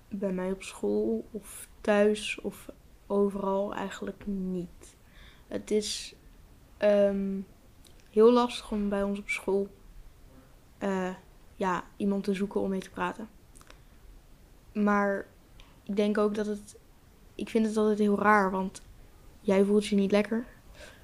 Bij 0.10 0.32
mij 0.32 0.52
op 0.52 0.64
school 0.64 1.26
of 1.32 1.68
thuis 1.82 2.40
of 2.42 2.70
overal 3.08 3.76
eigenlijk 3.76 4.24
niet. 4.26 4.98
Het 5.48 5.72
is 5.72 6.16
ehm, 6.78 7.38
heel 8.20 8.32
lastig 8.32 8.72
om 8.72 8.90
bij 8.90 9.04
ons 9.04 9.20
op 9.20 9.30
school 9.30 9.68
eh, 10.78 11.14
ja, 11.56 11.84
iemand 11.98 12.24
te 12.24 12.34
zoeken 12.34 12.62
om 12.62 12.70
mee 12.70 12.80
te 12.80 12.90
praten. 12.90 13.30
Maar 14.74 15.26
ik 15.84 15.96
denk 15.96 16.18
ook 16.18 16.36
dat 16.36 16.46
het. 16.46 16.78
Ik 17.36 17.50
vind 17.50 17.66
het 17.66 17.78
altijd 17.78 18.00
heel 18.00 18.20
raar, 18.20 18.52
want 18.52 18.82
jij 19.42 19.64
voelt 19.64 19.88
je 19.88 19.96
niet 19.96 20.12
lekker 20.12 20.46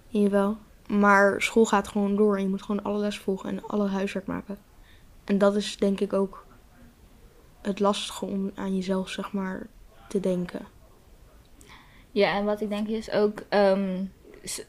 in 0.09 0.21
je 0.21 0.29
vel. 0.29 0.57
Maar 0.87 1.41
school 1.41 1.65
gaat 1.65 1.87
gewoon 1.87 2.15
door 2.15 2.35
en 2.35 2.41
je 2.41 2.49
moet 2.49 2.61
gewoon 2.61 2.83
alle 2.83 2.99
les 2.99 3.19
volgen 3.19 3.49
en 3.49 3.63
alle 3.63 3.87
huiswerk 3.87 4.25
maken. 4.25 4.57
En 5.23 5.37
dat 5.37 5.55
is 5.55 5.77
denk 5.77 5.99
ik 5.99 6.13
ook 6.13 6.45
het 7.61 7.79
lastige 7.79 8.25
om 8.25 8.51
aan 8.55 8.75
jezelf, 8.75 9.09
zeg 9.09 9.31
maar, 9.31 9.67
te 10.07 10.19
denken. 10.19 10.65
Ja, 12.11 12.35
en 12.35 12.45
wat 12.45 12.61
ik 12.61 12.69
denk 12.69 12.87
is 12.87 13.11
ook, 13.11 13.43
ehm, 13.49 14.05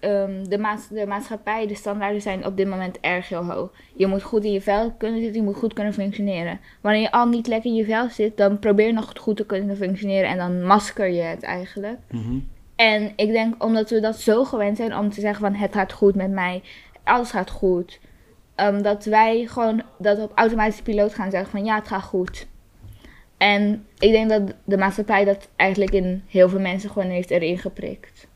ehm, 0.00 0.44
de, 0.48 0.58
maats- 0.58 0.88
de 0.88 1.06
maatschappij, 1.06 1.66
de 1.66 1.74
standaarden 1.74 2.22
zijn 2.22 2.46
op 2.46 2.56
dit 2.56 2.68
moment 2.68 3.00
erg 3.00 3.28
heel 3.28 3.44
hoog. 3.44 3.70
Je 3.94 4.06
moet 4.06 4.22
goed 4.22 4.44
in 4.44 4.52
je 4.52 4.60
vel 4.60 4.92
kunnen 4.98 5.20
zitten, 5.20 5.40
je 5.40 5.46
moet 5.46 5.56
goed 5.56 5.72
kunnen 5.72 5.92
functioneren. 5.94 6.60
Wanneer 6.80 7.00
je 7.00 7.10
al 7.12 7.28
niet 7.28 7.46
lekker 7.46 7.70
in 7.70 7.76
je 7.76 7.84
vel 7.84 8.08
zit, 8.08 8.36
dan 8.36 8.58
probeer 8.58 8.92
nog 8.92 9.12
goed 9.20 9.36
te 9.36 9.46
kunnen 9.46 9.76
functioneren 9.76 10.30
en 10.30 10.36
dan 10.36 10.62
masker 10.62 11.08
je 11.08 11.22
het 11.22 11.42
eigenlijk. 11.42 11.98
Mhm. 12.10 12.38
En 12.76 13.12
ik 13.16 13.32
denk 13.32 13.64
omdat 13.64 13.90
we 13.90 14.00
dat 14.00 14.20
zo 14.20 14.44
gewend 14.44 14.76
zijn 14.76 14.96
om 14.96 15.10
te 15.10 15.20
zeggen 15.20 15.40
van 15.40 15.54
het 15.54 15.72
gaat 15.72 15.92
goed 15.92 16.14
met 16.14 16.30
mij, 16.30 16.62
alles 17.04 17.30
gaat 17.30 17.50
goed. 17.50 18.00
ehm, 18.54 18.82
dat 18.82 19.04
wij 19.04 19.46
gewoon 19.46 19.82
dat 19.98 20.18
op 20.18 20.32
automatische 20.34 20.82
piloot 20.82 21.14
gaan 21.14 21.30
zeggen 21.30 21.50
van 21.50 21.64
ja, 21.64 21.74
het 21.74 21.88
gaat 21.88 22.02
goed. 22.02 22.46
En 23.36 23.86
ik 23.98 24.10
denk 24.12 24.28
dat 24.28 24.54
de 24.64 24.76
maatschappij 24.76 25.24
dat 25.24 25.48
eigenlijk 25.56 25.92
in 25.92 26.22
heel 26.26 26.48
veel 26.48 26.60
mensen 26.60 26.90
gewoon 26.90 27.08
heeft 27.08 27.30
erin 27.30 27.58
geprikt. 27.58 28.26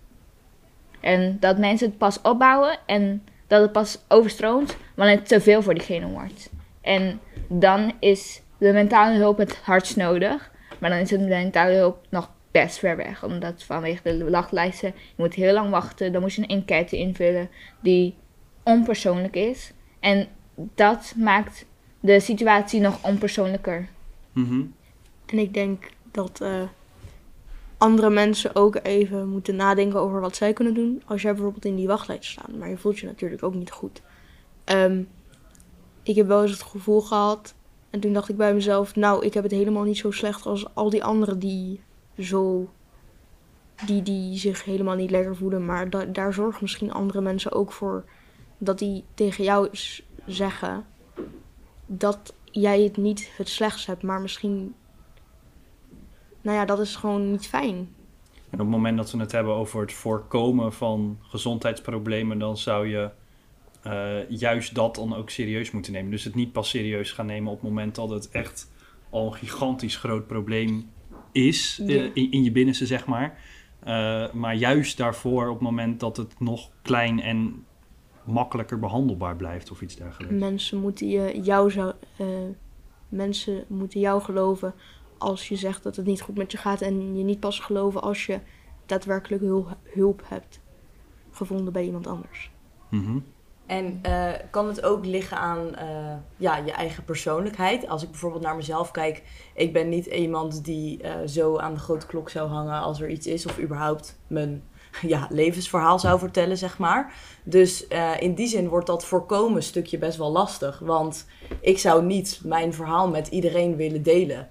En 1.01 1.37
dat 1.41 1.59
mensen 1.59 1.89
het 1.89 1.99
pas 1.99 2.21
opbouwen 2.23 2.79
en 2.87 3.23
dat 3.47 3.63
het 3.63 3.73
pas 3.73 3.99
overstroomt 4.09 4.77
wanneer 4.95 5.17
het 5.17 5.29
te 5.29 5.41
veel 5.41 5.63
voor 5.63 5.75
diegene 5.75 6.07
wordt. 6.07 6.51
En 6.81 7.21
dan 7.49 7.93
is 8.01 8.43
de 8.59 8.73
mentale 8.73 9.19
hulp 9.19 9.39
het 9.39 9.57
hardst 9.57 9.97
nodig. 9.97 10.51
Maar 10.79 10.91
dan 10.91 10.99
is 10.99 11.09
de 11.09 11.19
mentale 11.19 11.75
hulp 11.75 12.07
nog 12.09 12.31
best 12.51 12.79
ver 12.79 12.97
weg. 12.97 13.25
Omdat 13.25 13.63
vanwege 13.63 14.03
de 14.03 14.31
wachtlijsten, 14.31 14.93
je 14.97 15.15
moet 15.17 15.35
heel 15.35 15.53
lang 15.53 15.71
wachten. 15.71 16.13
Dan 16.13 16.21
moet 16.21 16.35
je 16.35 16.43
een 16.43 16.49
enquête 16.49 16.97
invullen 16.97 17.51
die 17.81 18.15
onpersoonlijk 18.63 19.37
is. 19.37 19.73
En 20.01 20.29
dat 20.75 21.13
maakt 21.17 21.67
de 22.01 22.21
situatie 22.21 22.81
nog 22.81 23.05
onpersoonlijker. 23.05 23.89
Mhm. 24.33 24.63
En 25.27 25.39
ik 25.39 25.55
denk 25.55 25.89
dat 26.11 26.41
eh, 26.41 26.63
andere 27.81 28.11
mensen 28.11 28.55
ook 28.55 28.79
even 28.83 29.29
moeten 29.29 29.57
nadenken 29.57 30.01
over 30.01 30.21
wat 30.21 30.37
zij 30.37 30.53
kunnen 30.53 30.75
doen. 30.75 31.03
Als 31.07 31.23
jij 31.23 31.33
bijvoorbeeld 31.33 31.65
in 31.65 31.77
die 31.77 31.87
wachtlijst 31.87 32.31
staat, 32.31 32.57
maar 32.59 32.69
je 32.69 32.77
voelt 32.77 32.99
je 32.99 33.07
natuurlijk 33.07 33.43
ook 33.43 33.55
niet 33.55 33.71
goed. 33.71 34.03
Ehm, 34.65 35.03
ik 36.03 36.17
heb 36.17 36.27
wel 36.27 36.43
eens 36.43 36.51
het 36.51 36.63
gevoel 36.63 37.01
gehad, 37.01 37.55
en 37.91 38.01
toen 38.01 38.13
dacht 38.13 38.29
ik 38.29 38.37
bij 38.37 38.55
mezelf, 38.55 38.97
nou, 38.97 39.25
ik 39.25 39.35
heb 39.35 39.43
het 39.43 39.53
helemaal 39.53 39.83
niet 39.83 39.99
zo 39.99 40.11
slecht 40.11 40.47
als 40.47 40.75
al 40.75 40.91
die 40.91 41.05
anderen 41.05 41.39
die 41.39 41.81
zo. 42.19 42.71
Die, 43.87 44.03
die 44.03 44.39
zich 44.39 44.65
helemaal 44.65 44.95
niet 44.97 45.11
lekker 45.11 45.37
voelen. 45.37 45.65
Maar 45.65 45.91
da- 45.91 46.05
daar 46.05 46.33
zorgen 46.33 46.59
misschien 46.63 46.93
andere 46.93 47.21
mensen 47.21 47.53
ook 47.53 47.73
voor 47.73 48.05
dat 48.59 48.79
die 48.79 49.05
tegen 49.15 49.45
jou 49.45 49.69
zeggen 50.27 50.87
dat 51.87 52.35
jij 52.45 52.83
het 52.83 52.97
niet 52.97 53.31
het 53.37 53.49
slechtst 53.49 53.87
hebt, 53.87 54.03
maar 54.03 54.21
misschien. 54.21 54.75
Nou 56.41 56.57
ja, 56.57 56.65
dat 56.65 56.81
is 56.81 56.97
gewoon 56.97 57.31
niet 57.31 57.47
fijn. 57.49 57.89
En 58.51 58.61
op 58.61 58.67
het 58.67 58.69
moment 58.69 58.97
dat 58.97 59.11
we 59.11 59.19
het 59.19 59.33
hebben 59.33 59.55
over 59.55 59.81
het 59.81 59.93
voorkomen 59.93 60.73
van 60.73 61.19
gezondheidsproblemen, 61.21 62.39
dan 62.39 62.57
zou 62.57 62.89
je 62.89 63.11
eh, 63.83 64.29
juist 64.29 64.75
dat 64.75 64.95
dan 64.95 65.17
ook 65.17 65.31
serieus 65.31 65.71
moeten 65.71 65.93
nemen. 65.93 66.11
Dus 66.11 66.25
het 66.25 66.35
niet 66.35 66.53
pas 66.53 66.69
serieus 66.69 67.13
gaan 67.13 67.27
nemen 67.27 67.53
op 67.53 67.61
het 67.61 67.69
moment 67.69 67.95
dat 67.95 68.11
het 68.11 68.31
echt 68.31 68.71
al 69.11 69.27
een 69.27 69.35
gigantisch 69.35 69.97
groot 69.97 70.27
probleem 70.27 70.91
is 71.33 71.81
eh, 71.87 72.05
in, 72.05 72.31
in 72.31 72.43
je 72.43 72.53
binnenste, 72.53 72.87
zeg 72.87 73.07
maar. 73.07 73.39
Eh, 73.81 74.33
maar 74.33 74.55
juist 74.55 74.97
daarvoor 74.97 75.47
op 75.47 75.55
het 75.55 75.63
moment 75.63 76.01
dat 76.01 76.17
het 76.17 76.41
nog 76.41 76.71
klein 76.83 77.21
en 77.21 77.65
makkelijker 78.25 78.79
behandelbaar 78.79 79.37
blijft 79.37 79.71
of 79.71 79.81
iets 79.81 79.97
dergelijks. 79.97 80.35
Mensen 80.35 80.81
moeten 80.81 81.09
je, 81.09 81.41
jou 81.43 81.71
zou, 81.71 81.93
mensen 83.09 83.65
moeten 83.69 84.01
jou 84.01 84.23
geloven 84.23 84.75
als 85.21 85.49
je 85.49 85.57
zegt 85.57 85.83
dat 85.83 85.97
het 85.97 86.07
niet 86.07 86.21
goed 86.21 86.37
met 86.37 86.53
je 86.53 86.59
gaat. 86.59 86.81
En 86.81 87.17
je 87.17 87.25
niet 87.25 87.41
pas 87.41 87.59
geloven 87.59 88.03
als 88.03 88.27
je 88.27 88.41
daadwerkelijk 88.87 89.43
hulp, 89.43 89.77
hulp 89.95 90.23
hebt 90.25 90.61
gevonden 91.31 91.73
bij 91.73 91.85
iemand 91.85 92.07
anders. 92.07 92.51
Mhm. 92.89 93.19
En 93.67 93.99
eh, 94.03 94.33
kan 94.51 94.67
het 94.67 94.83
ook 94.83 95.05
liggen 95.05 95.37
aan 95.37 95.75
eh, 95.75 96.15
ja, 96.37 96.57
je 96.57 96.73
eigen 96.73 97.05
persoonlijkheid? 97.05 97.89
Als 97.89 98.03
ik 98.03 98.11
bijvoorbeeld 98.11 98.43
naar 98.43 98.57
mezelf 98.57 98.91
kijk, 98.91 99.23
ik 99.55 99.73
ben 99.73 99.89
niet 99.89 100.07
iemand 100.07 100.65
die 100.65 101.03
eh, 101.03 101.13
zo 101.27 101.57
aan 101.57 101.75
de 101.75 101.81
grote 101.81 102.07
klok 102.07 102.31
zou 102.31 102.49
hangen 102.49 102.81
als 102.81 103.01
er 103.01 103.09
iets 103.09 103.27
is, 103.27 103.47
of 103.47 103.59
überhaupt 103.59 104.19
mijn 104.27 104.63
ja, 105.03 105.27
levensverhaal 105.31 105.99
zou 105.99 106.19
vertellen, 106.19 106.59
zeg 106.59 106.79
maar. 106.79 107.15
Dus 107.43 107.89
eh, 107.89 108.21
in 108.21 108.35
die 108.35 108.47
zin 108.47 108.69
wordt 108.69 108.87
dat 108.87 109.05
voorkomen 109.05 109.63
stukje 109.63 109.99
best 109.99 110.19
wel 110.19 110.31
lastig, 110.31 110.79
want 110.79 111.27
ik 111.61 111.79
zou 111.79 112.05
niet 112.05 112.41
mijn 112.45 112.75
verhaal 112.75 113.09
met 113.09 113.29
iedereen 113.29 113.77
willen 113.77 114.03
delen. 114.03 114.51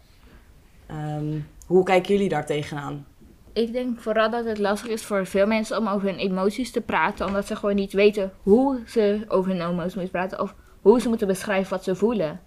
Ehm, 0.89 1.39
hoe 1.65 1.83
kijken 1.83 2.13
jullie 2.13 2.29
daar 2.29 2.45
tegenaan? 2.45 3.05
Ik 3.53 3.73
denk 3.73 3.99
vooral 3.99 4.29
dat 4.29 4.45
het 4.45 4.57
lastig 4.57 4.89
is 4.89 5.05
voor 5.05 5.25
veel 5.25 5.47
mensen 5.47 5.77
om 5.77 5.87
over 5.87 6.07
hun 6.07 6.17
emoties 6.17 6.71
te 6.71 6.81
praten, 6.81 7.25
omdat 7.25 7.47
ze 7.47 7.55
gewoon 7.55 7.75
niet 7.75 7.93
weten 7.93 8.31
hoe 8.43 8.79
ze 8.87 9.25
over 9.27 9.51
hun 9.51 9.61
emoties 9.61 9.93
moeten 9.93 10.11
praten 10.11 10.41
of 10.41 10.55
hoe 10.81 11.01
ze 11.01 11.07
moeten 11.07 11.27
beschrijven 11.27 11.69
wat 11.69 11.83
ze 11.83 11.95
voelen. 11.95 12.39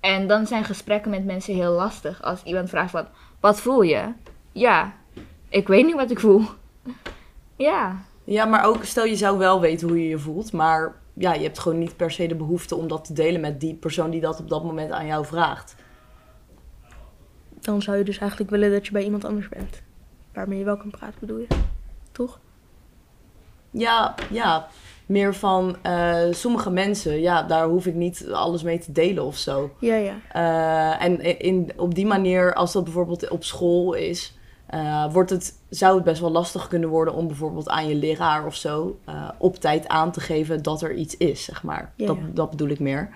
En 0.00 0.26
dan 0.26 0.46
zijn 0.46 0.64
gesprekken 0.64 1.10
met 1.10 1.24
mensen 1.24 1.54
heel 1.54 1.72
lastig. 1.72 2.22
Als 2.22 2.42
iemand 2.42 2.68
vraagt 2.68 2.90
van, 2.90 3.06
wat 3.40 3.60
voel 3.60 3.82
je? 3.82 4.12
Ja, 4.52 4.92
ik 5.48 5.68
weet 5.68 5.84
niet 5.84 5.94
wat 5.94 6.10
ik 6.10 6.20
voel. 6.20 6.42
Ja, 7.56 8.04
Ja, 8.24 8.44
maar 8.44 8.64
ook 8.64 8.84
stel 8.84 9.04
je 9.04 9.16
zou 9.16 9.38
wel 9.38 9.60
weten 9.60 9.88
hoe 9.88 10.02
je 10.02 10.08
je 10.08 10.18
voelt, 10.18 10.52
maar 10.52 10.94
ja, 11.14 11.34
je 11.34 11.42
hebt 11.42 11.58
gewoon 11.58 11.78
niet 11.78 11.96
per 11.96 12.10
se 12.10 12.26
de 12.26 12.34
behoefte 12.34 12.76
om 12.76 12.88
dat 12.88 13.04
te 13.04 13.12
delen 13.12 13.40
met 13.40 13.60
die 13.60 13.74
persoon 13.74 14.10
die 14.10 14.20
dat 14.20 14.40
op 14.40 14.48
dat 14.48 14.64
moment 14.64 14.90
aan 14.90 15.06
jou 15.06 15.24
vraagt. 15.24 15.74
Dan 17.60 17.82
zou 17.82 17.96
je 17.96 18.04
dus 18.04 18.18
eigenlijk 18.18 18.50
willen 18.50 18.70
dat 18.70 18.86
je 18.86 18.92
bij 18.92 19.04
iemand 19.04 19.24
anders 19.24 19.48
bent. 19.48 19.82
Waarmee 20.32 20.58
je 20.58 20.64
wel 20.64 20.76
kan 20.76 20.90
praten, 20.90 21.20
bedoel 21.20 21.38
je? 21.38 21.46
Toch? 22.12 22.40
Ja, 23.70 24.14
ja. 24.30 24.66
Meer 25.06 25.34
van 25.34 25.76
eh, 25.82 26.18
sommige 26.30 26.70
mensen, 26.70 27.20
ja, 27.20 27.42
daar 27.42 27.68
hoef 27.68 27.86
ik 27.86 27.94
niet 27.94 28.28
alles 28.32 28.62
mee 28.62 28.78
te 28.78 28.92
delen 28.92 29.24
of 29.24 29.36
zo. 29.36 29.70
Ja, 29.78 29.94
ja. 29.94 30.14
Eh, 30.32 31.04
en 31.04 31.38
in, 31.38 31.72
op 31.76 31.94
die 31.94 32.06
manier, 32.06 32.54
als 32.54 32.72
dat 32.72 32.84
bijvoorbeeld 32.84 33.28
op 33.28 33.44
school 33.44 33.92
is, 33.92 34.38
eh, 34.66 35.12
wordt 35.12 35.30
het, 35.30 35.54
zou 35.68 35.94
het 35.94 36.04
best 36.04 36.20
wel 36.20 36.30
lastig 36.30 36.68
kunnen 36.68 36.88
worden 36.88 37.14
om 37.14 37.26
bijvoorbeeld 37.26 37.68
aan 37.68 37.88
je 37.88 37.94
leraar 37.94 38.46
of 38.46 38.54
zo 38.54 38.98
op 39.38 39.56
tijd 39.56 39.88
aan 39.88 40.12
te 40.12 40.20
geven 40.20 40.62
dat 40.62 40.82
er 40.82 40.94
iets 40.94 41.16
is, 41.16 41.44
zeg 41.44 41.62
maar. 41.62 41.92
Ja, 41.96 42.06
dat, 42.06 42.16
ja. 42.16 42.22
dat 42.34 42.50
bedoel 42.50 42.68
ik 42.68 42.80
meer. 42.80 43.08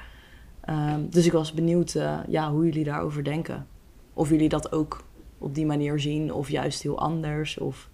Ehm, 0.61 1.01
dus 1.11 1.27
ik 1.27 1.33
was 1.33 1.53
benieuwd 1.53 1.93
ja, 2.29 2.51
hoe 2.51 2.65
jullie 2.65 2.85
daarover 2.85 3.25
denken. 3.25 3.67
Of 4.15 4.29
jullie 4.29 4.49
dat 4.49 4.73
ook 4.73 5.05
op 5.39 5.55
die 5.55 5.67
manier 5.67 6.01
zien, 6.01 6.33
of 6.33 6.49
juist 6.49 6.83
heel 6.83 6.99
anders. 6.99 7.59
Of... 7.59 7.89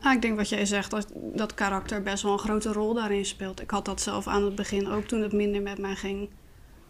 Ah, 0.00 0.12
ik 0.12 0.22
denk 0.22 0.36
wat 0.36 0.48
jij 0.48 0.66
zegt, 0.66 0.90
dat, 0.90 1.12
dat 1.14 1.54
karakter 1.54 2.02
best 2.02 2.22
wel 2.22 2.32
een 2.32 2.38
grote 2.38 2.72
rol 2.72 2.94
daarin 2.94 3.24
speelt. 3.24 3.60
Ik 3.60 3.70
had 3.70 3.84
dat 3.84 4.00
zelf 4.00 4.26
aan 4.26 4.44
het 4.44 4.54
begin 4.54 4.88
ook 4.88 5.04
toen 5.04 5.22
het 5.22 5.32
minder 5.32 5.62
met 5.62 5.78
mij 5.78 5.94
ging. 5.94 6.28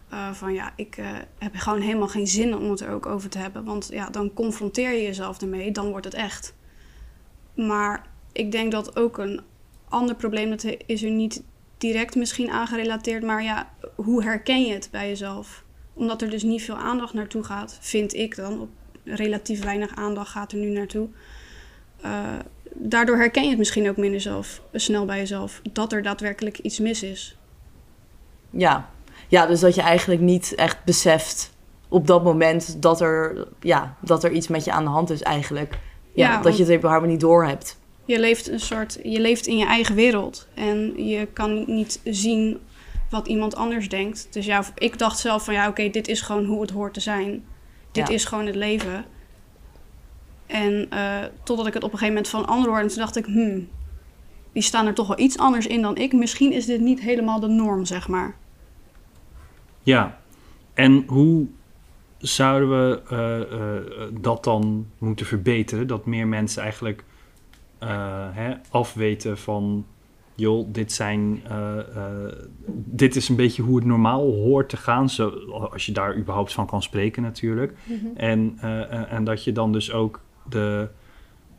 Eh, 0.09 0.31
van 0.31 0.53
ja, 0.53 0.73
ik 0.75 0.97
eh, 0.97 1.05
heb 1.37 1.55
gewoon 1.55 1.81
helemaal 1.81 2.07
geen 2.07 2.27
zin 2.27 2.55
om 2.57 2.69
het 2.69 2.79
er 2.79 2.89
ook 2.89 3.05
over 3.05 3.29
te 3.29 3.37
hebben. 3.37 3.63
Want 3.63 3.89
ja, 3.91 4.09
dan 4.09 4.33
confronteer 4.33 4.91
je 4.91 5.01
jezelf 5.03 5.41
ermee, 5.41 5.71
dan 5.71 5.89
wordt 5.89 6.05
het 6.05 6.13
echt. 6.13 6.55
Maar 7.55 8.05
ik 8.31 8.51
denk 8.51 8.71
dat 8.71 8.95
ook 8.95 9.17
een 9.17 9.41
ander 9.89 10.15
probleem, 10.15 10.49
dat 10.49 10.65
is 10.85 11.03
er 11.03 11.11
niet 11.11 11.43
direct 11.77 12.15
misschien 12.15 12.49
aangerelateerd. 12.49 13.23
Maar 13.23 13.43
ja, 13.43 13.73
hoe 13.95 14.23
herken 14.23 14.65
je 14.65 14.73
het 14.73 14.89
bij 14.91 15.07
jezelf? 15.07 15.62
Omdat 15.93 16.21
er 16.21 16.29
dus 16.29 16.43
niet 16.43 16.63
veel 16.63 16.77
aandacht 16.77 17.13
naartoe 17.13 17.43
gaat, 17.43 17.77
vind 17.81 18.13
ik 18.13 18.35
dan. 18.35 18.61
Op 18.61 18.69
relatief 19.03 19.63
weinig 19.63 19.95
aandacht 19.95 20.29
gaat 20.29 20.51
er 20.51 20.57
nu 20.57 20.69
naartoe. 20.69 21.07
Eh, 22.01 22.39
daardoor 22.73 23.17
herken 23.17 23.43
je 23.43 23.49
het 23.49 23.57
misschien 23.57 23.89
ook 23.89 23.97
minder 23.97 24.21
zelf, 24.21 24.61
snel 24.73 25.05
bij 25.05 25.17
jezelf. 25.17 25.61
Dat 25.71 25.93
er 25.93 26.01
daadwerkelijk 26.01 26.57
iets 26.57 26.79
mis 26.79 27.03
is. 27.03 27.37
Ja. 28.49 28.89
ja, 29.27 29.45
dus 29.45 29.59
dat 29.59 29.75
je 29.75 29.81
eigenlijk 29.81 30.21
niet 30.21 30.55
echt 30.55 30.83
beseft 30.83 31.53
op 31.87 32.07
dat 32.07 32.23
moment 32.23 32.81
dat 32.81 33.01
er, 33.01 33.47
ja, 33.59 33.97
dat 34.01 34.23
er 34.23 34.31
iets 34.31 34.47
met 34.47 34.63
je 34.63 34.71
aan 34.71 34.83
de 34.83 34.89
hand 34.89 35.09
is 35.09 35.21
eigenlijk. 35.21 35.79
Ja, 36.13 36.31
Ja, 36.31 36.41
dat 36.41 36.57
je 36.57 36.63
het 36.63 36.73
überhaupt 36.73 37.05
niet 37.05 37.19
door 37.19 37.45
hebt. 37.45 37.77
Je 38.05 38.19
leeft 38.19 38.49
een 38.49 38.59
soort, 38.59 38.99
je 39.03 39.19
leeft 39.19 39.47
in 39.47 39.57
je 39.57 39.65
eigen 39.65 39.95
wereld. 39.95 40.47
En 40.53 41.05
je 41.05 41.27
kan 41.33 41.63
niet 41.67 41.99
zien 42.03 42.59
wat 43.13 43.27
iemand 43.27 43.55
anders 43.55 43.89
denkt. 43.89 44.27
Dus 44.31 44.45
ja, 44.45 44.63
ik 44.75 44.97
dacht 44.97 45.19
zelf 45.19 45.43
van 45.43 45.53
ja, 45.53 45.67
oké, 45.67 45.89
dit 45.89 46.07
is 46.07 46.21
gewoon 46.21 46.45
hoe 46.45 46.61
het 46.61 46.69
hoort 46.71 46.93
te 46.93 46.99
zijn. 46.99 47.43
Dit 47.91 48.07
Ja. 48.07 48.13
is 48.13 48.25
gewoon 48.25 48.45
het 48.45 48.55
leven. 48.55 49.05
En 50.45 50.87
eh, 50.89 51.17
totdat 51.43 51.67
ik 51.67 51.73
het 51.73 51.83
op 51.83 51.91
een 51.91 51.97
gegeven 51.97 52.13
moment 52.15 52.27
van 52.27 52.45
anderen 52.45 52.65
hoorde, 52.69 52.81
en 52.83 52.89
toen 52.89 52.99
dacht 52.99 53.15
ik, 53.15 53.25
hmm, 53.25 53.67
die 54.51 54.63
staan 54.63 54.87
er 54.87 54.93
toch 54.93 55.07
wel 55.07 55.19
iets 55.19 55.37
anders 55.37 55.67
in 55.67 55.81
dan 55.81 55.95
ik. 55.97 56.13
Misschien 56.13 56.51
is 56.51 56.65
dit 56.65 56.81
niet 56.81 56.99
helemaal 57.01 57.39
de 57.39 57.47
norm, 57.47 57.85
zeg 57.85 58.07
maar. 58.07 58.35
Ja, 59.83 60.19
en 60.73 61.03
hoe 61.07 61.47
zouden 62.17 62.69
we 62.69 63.01
eh, 63.09 63.41
eh, 63.41 64.07
dat 64.21 64.43
dan 64.43 64.87
moeten 64.97 65.25
verbeteren? 65.25 65.87
Dat 65.87 66.05
meer 66.05 66.27
mensen 66.27 66.61
eigenlijk 66.61 67.03
eh, 67.79 68.27
hè, 68.31 68.53
afweten 68.69 69.37
van... 69.37 69.85
joh, 70.35 70.67
dit, 70.71 70.91
zijn, 70.91 71.41
eh, 71.49 71.79
eh, 71.79 72.33
dit 72.75 73.15
is 73.15 73.29
een 73.29 73.35
beetje 73.35 73.61
hoe 73.61 73.75
het 73.75 73.85
normaal 73.85 74.31
hoort 74.31 74.69
te 74.69 74.77
gaan. 74.77 75.09
Zo, 75.09 75.29
als 75.71 75.85
je 75.85 75.91
daar 75.91 76.17
überhaupt 76.17 76.53
van 76.53 76.65
kan 76.67 76.81
spreken 76.81 77.21
natuurlijk. 77.23 77.73
En, 78.15 78.57
eh, 78.61 78.91
en- 78.93 79.09
en 79.09 79.23
dat 79.23 79.43
je 79.43 79.51
dan 79.51 79.71
dus 79.71 79.91
ook 79.91 80.19
de 80.49 80.87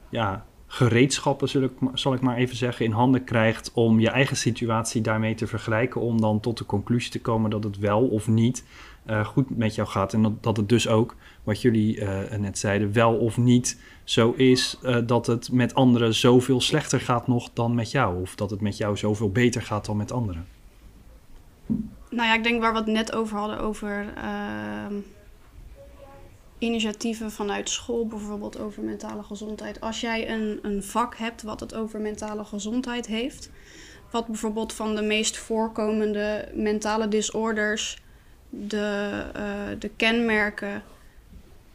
ja, 0.09 0.45
gereedschappen, 0.66 1.49
zal 1.49 1.62
ik, 1.62 1.73
zal 1.95 2.14
ik 2.14 2.21
maar 2.21 2.37
even 2.37 2.57
zeggen, 2.57 2.85
in 2.85 2.90
handen 2.93 3.25
krijgt 3.25 3.71
om 3.75 4.00
je 4.00 4.09
eigen 4.11 4.37
situatie 4.37 5.00
daarmee 5.02 5.35
te 5.35 5.47
vergelijken. 5.47 6.00
Om 6.00 6.21
dan 6.21 6.40
tot 6.40 6.59
de 6.59 6.66
conclusie 6.66 7.11
te 7.11 7.21
komen 7.21 7.50
dat 7.50 7.64
het 7.64 7.78
wel 7.78 8.00
of 8.07 8.28
niet 8.28 8.64
eh, 9.04 9.26
goed 9.26 9.56
met 9.56 9.75
jou 9.75 9.88
gaat. 9.88 10.12
En 10.12 10.23
dat, 10.23 10.42
dat 10.42 10.56
het 10.56 10.68
dus 10.68 10.88
ook, 10.88 11.16
wat 11.42 11.62
jullie 11.62 12.00
eh, 12.00 12.38
net 12.38 12.58
zeiden, 12.58 12.92
wel 12.92 13.16
of 13.16 13.37
niet 13.37 13.78
zo 14.04 14.32
is 14.32 14.78
eh, 14.82 14.96
dat 15.06 15.26
het 15.26 15.52
met 15.52 15.75
anderen 15.75 16.14
zoveel 16.14 16.61
slechter 16.61 17.00
gaat 17.00 17.26
nog 17.26 17.50
dan 17.52 17.75
met 17.75 17.90
jou. 17.90 18.20
Of 18.20 18.34
dat 18.34 18.50
het 18.50 18.61
met 18.61 18.76
jou 18.76 18.96
zoveel 18.96 19.30
beter 19.30 19.62
gaat 19.62 19.84
dan 19.84 19.96
met 19.96 20.12
anderen. 20.12 20.46
Nou 22.11 22.28
ja, 22.28 22.34
ik 22.34 22.42
denk 22.42 22.61
waar 22.61 22.73
we 22.73 22.78
het 22.78 22.87
net 22.87 23.14
over 23.14 23.38
hadden, 23.38 23.61
over 23.61 24.12
ehm, 24.16 24.94
initiatieven 26.58 27.30
vanuit 27.30 27.68
school, 27.68 28.06
bijvoorbeeld 28.06 28.58
over 28.58 28.82
mentale 28.82 29.23
gezondheid. 29.23 29.80
Als 29.80 30.00
jij 30.00 30.30
een, 30.30 30.58
een 30.62 30.82
vak 30.82 31.16
hebt 31.16 31.42
wat 31.42 31.61
het 31.61 31.75
over 31.75 32.00
mentale 32.00 32.44
gezondheid 32.44 33.06
heeft, 33.06 33.50
wat 34.11 34.26
bijvoorbeeld 34.26 34.73
van 34.73 34.94
de 34.94 35.02
meest 35.02 35.37
voorkomende 35.37 36.49
mentale 36.54 37.08
disorders 37.08 38.02
de, 38.66 39.23
eh, 39.34 39.44
de 39.78 39.90
kenmerken 39.96 40.82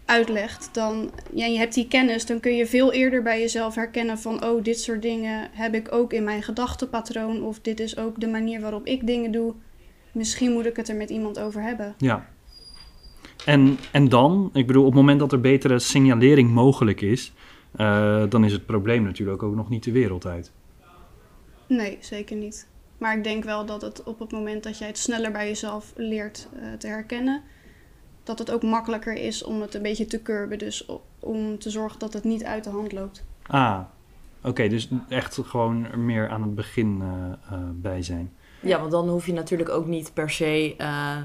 uitlegt, 0.06 0.70
dan 0.74 1.12
ja, 1.34 1.46
je 1.46 1.58
hebt 1.58 1.74
die 1.74 1.88
kennis, 1.88 2.26
dan 2.26 2.40
kun 2.40 2.56
je 2.56 2.66
veel 2.66 2.94
eerder 2.94 3.24
bij 3.24 3.40
jezelf 3.40 3.76
herkennen 3.76 4.18
van, 4.18 4.44
oh, 4.44 4.64
dit 4.64 4.80
soort 4.80 5.02
dingen 5.02 5.50
heb 5.52 5.74
ik 5.74 5.92
ook 5.92 6.14
in 6.14 6.24
mijn 6.24 6.44
gedachtenpatroon, 6.44 7.44
of 7.44 7.60
dit 7.60 7.80
is 7.80 7.98
ook 7.98 8.20
de 8.20 8.28
manier 8.28 8.62
waarop 8.62 8.86
ik 8.86 9.08
dingen 9.08 9.32
doe. 9.32 9.54
Misschien 10.12 10.52
moet 10.52 10.66
ik 10.66 10.76
het 10.76 10.90
er 10.90 10.96
met 10.96 11.10
iemand 11.10 11.40
over 11.40 11.62
hebben. 11.62 11.96
Ja. 11.98 12.30
En, 13.46 13.78
en 13.92 14.10
dan, 14.10 14.50
ik 14.54 14.68
bedoel, 14.68 14.86
op 14.86 14.92
het 14.92 15.00
moment 15.00 15.20
dat 15.20 15.32
er 15.32 15.42
betere 15.42 15.80
signalering 15.80 16.50
mogelijk 16.50 17.02
is, 17.02 17.34
eh, 17.72 18.24
dan 18.30 18.44
is 18.44 18.52
het 18.52 18.66
probleem 18.66 19.04
natuurlijk 19.04 19.44
ook 19.44 19.56
nog 19.56 19.70
niet 19.70 19.84
de 19.84 19.92
wereld 19.92 20.26
uit. 20.26 20.52
Nee, 21.68 21.98
zeker 22.00 22.36
niet. 22.36 22.68
Maar 23.00 23.18
ik 23.18 23.24
denk 23.24 23.44
wel 23.44 23.66
dat 23.66 23.82
het 23.82 24.04
op 24.04 24.20
het 24.20 24.32
moment 24.32 24.64
dat 24.64 24.78
jij 24.78 24.88
het 24.88 24.98
sneller 24.98 25.32
bij 25.32 25.48
jezelf 25.48 25.94
leert 25.96 26.48
eh, 26.56 26.74
te 26.78 26.88
herkennen, 26.88 27.42
dat 28.24 28.40
het 28.40 28.52
ook 28.52 28.64
makkelijker 28.64 29.14
is 29.14 29.44
om 29.44 29.62
het 29.62 29.74
een 29.74 29.82
beetje 29.82 30.06
te 30.06 30.22
curben. 30.22 30.58
Dus 30.58 30.86
om 31.20 31.60
te 31.60 31.70
zorgen 31.70 32.00
dat 32.00 32.14
het 32.14 32.24
niet 32.24 32.44
uit 32.44 32.64
de 32.64 32.70
hand 32.70 32.92
loopt. 32.92 33.24
Ah, 33.48 33.80
oké, 34.44 34.68
dus 34.68 34.90
echt 35.10 35.40
gewoon 35.44 35.86
er 35.86 36.00
meer 36.00 36.30
aan 36.30 36.42
het 36.42 36.56
begin 36.56 37.02
eh, 37.02 37.56
eh, 37.56 37.64
bij 37.74 38.02
zijn. 38.02 38.34
Ja, 38.62 38.80
want 38.80 38.92
dan 38.92 39.10
hoef 39.10 39.26
je 39.26 39.34
natuurlijk 39.34 39.70
ook 39.70 39.86
niet 39.86 40.14
per 40.14 40.30
se. 40.30 40.76
eh, 40.78 41.18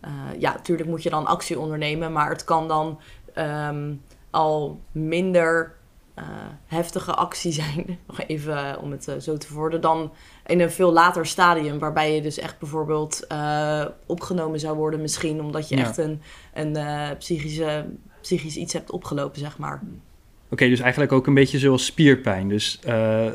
eh, 0.00 0.10
ja, 0.38 0.52
natuurlijk 0.52 0.88
moet 0.88 1.02
je 1.02 1.10
dan 1.10 1.26
actie 1.26 1.58
ondernemen, 1.58 2.12
maar 2.12 2.30
het 2.30 2.44
kan 2.44 2.68
dan 2.68 3.00
ehm, 3.34 3.94
al 4.30 4.80
minder 4.92 5.74
eh, 6.20 6.26
heftige 6.66 7.14
actie 7.14 7.52
zijn. 7.52 7.98
Nog 8.08 8.20
even 8.26 8.56
eh, 8.56 8.82
om 8.82 8.90
het 8.90 9.08
eh, 9.08 9.14
zo 9.16 9.36
te 9.36 9.46
verwoorden. 9.46 9.80
Dan 9.80 10.12
in 10.46 10.60
een 10.60 10.70
veel 10.70 10.92
later 10.92 11.26
stadium, 11.26 11.78
waarbij 11.78 12.14
je 12.14 12.22
dus 12.22 12.38
echt 12.38 12.58
bijvoorbeeld 12.58 13.26
opgenomen 14.06 14.60
zou 14.60 14.76
worden, 14.76 15.00
misschien 15.00 15.40
omdat 15.40 15.68
je 15.68 15.76
Ja. 15.76 15.82
echt 15.82 15.96
een, 15.98 16.20
een 16.54 16.76
psychische, 17.18 17.86
psychisch 18.20 18.56
iets 18.56 18.72
hebt 18.72 18.90
opgelopen, 18.90 19.40
zeg 19.40 19.58
maar. 19.58 19.82
Oké, 20.50 20.68
dus 20.68 20.80
eigenlijk 20.80 21.12
ook 21.12 21.26
een 21.26 21.34
beetje 21.34 21.58
zoals 21.58 21.84
spierpijn. 21.84 22.48
Dus 22.48 22.80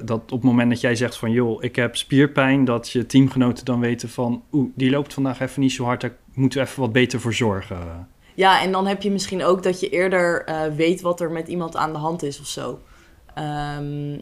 dat 0.03 0.21
op 0.21 0.29
het 0.31 0.43
moment 0.43 0.69
dat 0.69 0.81
jij 0.81 0.95
zegt 0.95 1.17
van... 1.17 1.31
joh, 1.31 1.63
ik 1.63 1.75
heb 1.75 1.95
spierpijn, 1.95 2.65
dat 2.65 2.89
je 2.89 3.05
teamgenoten 3.05 3.65
dan 3.65 3.79
weten 3.79 4.09
van... 4.09 4.43
oeh, 4.51 4.71
die 4.75 4.89
loopt 4.89 5.13
vandaag 5.13 5.39
even 5.39 5.61
niet 5.61 5.71
zo 5.71 5.83
hard, 5.83 6.01
daar 6.01 6.15
moeten 6.33 6.59
we 6.59 6.65
even 6.65 6.81
wat 6.81 6.91
beter 6.91 7.19
voor 7.19 7.33
zorgen. 7.33 8.07
Ja, 8.35 8.61
en 8.61 8.71
dan 8.71 8.87
heb 8.87 9.01
je 9.01 9.11
misschien 9.11 9.43
ook 9.43 9.63
dat 9.63 9.79
je 9.79 9.89
eerder 9.89 10.43
eh, 10.43 10.61
weet 10.75 11.01
wat 11.01 11.21
er 11.21 11.31
met 11.31 11.47
iemand 11.47 11.75
aan 11.75 11.93
de 11.93 11.99
hand 11.99 12.23
is 12.23 12.39
of 12.39 12.47
zo. 12.47 12.79
Ehm, 13.33 14.19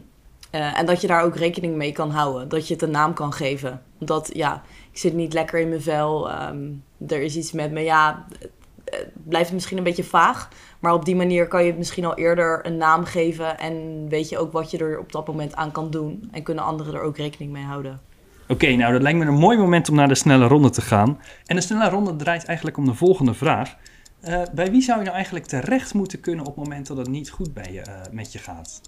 eh, 0.50 0.78
en 0.78 0.86
dat 0.86 1.00
je 1.00 1.06
daar 1.06 1.22
ook 1.22 1.36
rekening 1.36 1.76
mee 1.76 1.92
kan 1.92 2.10
houden. 2.10 2.48
Dat 2.48 2.68
je 2.68 2.74
het 2.74 2.82
een 2.82 2.90
naam 2.90 3.14
kan 3.14 3.32
geven. 3.32 3.82
Dat, 3.98 4.30
ja, 4.32 4.62
ik 4.90 4.98
zit 4.98 5.14
niet 5.14 5.32
lekker 5.32 5.58
in 5.58 5.68
mijn 5.68 5.82
vel. 5.82 6.30
ehm, 6.30 6.70
er 7.08 7.22
is 7.22 7.36
iets 7.36 7.52
met 7.52 7.70
me. 7.70 7.80
Ja, 7.80 8.24
het, 8.28 8.50
het 8.84 9.08
blijft 9.28 9.52
misschien 9.52 9.78
een 9.78 9.84
beetje 9.84 10.04
vaag. 10.04 10.48
Maar 10.78 10.92
op 10.92 11.04
die 11.04 11.16
manier 11.16 11.48
kan 11.48 11.60
je 11.62 11.70
het 11.70 11.78
misschien 11.78 12.04
al 12.04 12.14
eerder 12.14 12.66
een 12.66 12.76
naam 12.76 13.04
geven. 13.04 13.58
En 13.58 14.06
weet 14.08 14.28
je 14.28 14.38
ook 14.38 14.52
wat 14.52 14.70
je 14.70 14.78
er 14.78 14.98
op 14.98 15.12
dat 15.12 15.26
moment 15.26 15.54
aan 15.54 15.72
kan 15.72 15.90
doen. 15.90 16.28
En 16.32 16.42
kunnen 16.42 16.64
anderen 16.64 16.94
er 16.94 17.02
ook 17.02 17.16
rekening 17.16 17.52
mee 17.52 17.64
houden. 17.64 18.00
Oké, 18.48 18.74
nou 18.74 18.92
dat 18.92 19.02
lijkt 19.02 19.18
me 19.18 19.24
een 19.24 19.34
mooi 19.34 19.58
moment 19.58 19.88
om 19.88 19.94
naar 19.94 20.08
de 20.08 20.14
snelle 20.14 20.46
ronde 20.46 20.70
te 20.70 20.80
gaan. 20.80 21.20
En 21.46 21.56
de 21.56 21.62
snelle 21.62 21.88
ronde 21.88 22.16
draait 22.16 22.44
eigenlijk 22.44 22.76
om 22.76 22.84
de 22.84 22.94
volgende 22.94 23.34
vraag. 23.34 23.76
Eh, 24.24 24.42
bij 24.54 24.70
wie 24.70 24.82
zou 24.82 24.98
je 24.98 25.04
nou 25.04 25.14
eigenlijk 25.16 25.46
terecht 25.46 25.94
moeten 25.94 26.20
kunnen 26.20 26.46
op 26.46 26.56
het 26.56 26.64
moment 26.64 26.86
dat 26.86 26.96
het 26.96 27.08
niet 27.08 27.30
goed 27.30 27.54
bij 27.54 27.72
je, 27.72 27.80
eh, 27.80 28.00
met 28.10 28.32
je 28.32 28.38
gaat? 28.38 28.80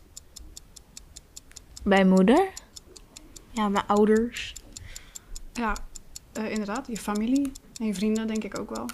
Bij 1.84 2.04
moeder? 2.04 2.48
Ja, 3.50 3.68
mijn 3.68 3.86
ouders. 3.86 4.54
Ja, 5.52 5.76
eh, 6.32 6.50
inderdaad. 6.50 6.86
Je 6.86 6.96
familie 6.96 7.52
en 7.80 7.86
je 7.86 7.94
vrienden 7.94 8.26
denk 8.26 8.44
ik 8.44 8.58
ook 8.58 8.76
wel. 8.76 8.86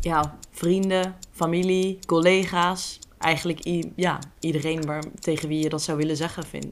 ja, 0.00 0.36
vrienden, 0.50 1.16
familie, 1.30 1.98
collega's. 2.06 2.98
Eigenlijk 3.18 3.60
ja, 3.96 4.18
iedereen 4.40 4.84
waar, 4.86 5.04
tegen 5.18 5.48
wie 5.48 5.62
je 5.62 5.68
dat 5.68 5.82
zou 5.82 5.98
willen 5.98 6.16
zeggen, 6.16 6.46
vind, 6.46 6.66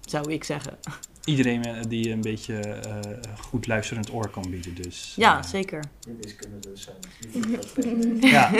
zou 0.00 0.32
ik 0.32 0.44
zeggen. 0.44 0.78
Iedereen 1.26 1.64
eh, 1.64 1.82
die 1.88 2.10
een 2.10 2.20
beetje 2.20 2.58
eh, 2.58 3.00
goed 3.40 3.66
luisterend 3.66 4.12
oor 4.12 4.28
kan 4.28 4.50
bieden, 4.50 4.74
dus... 4.74 5.12
Ja, 5.16 5.38
eh, 5.38 5.44
zeker. 5.44 5.84
Wiskundedocent, 6.20 7.06
voetbaltrainer, 7.30 8.26
Ja, 8.30 8.50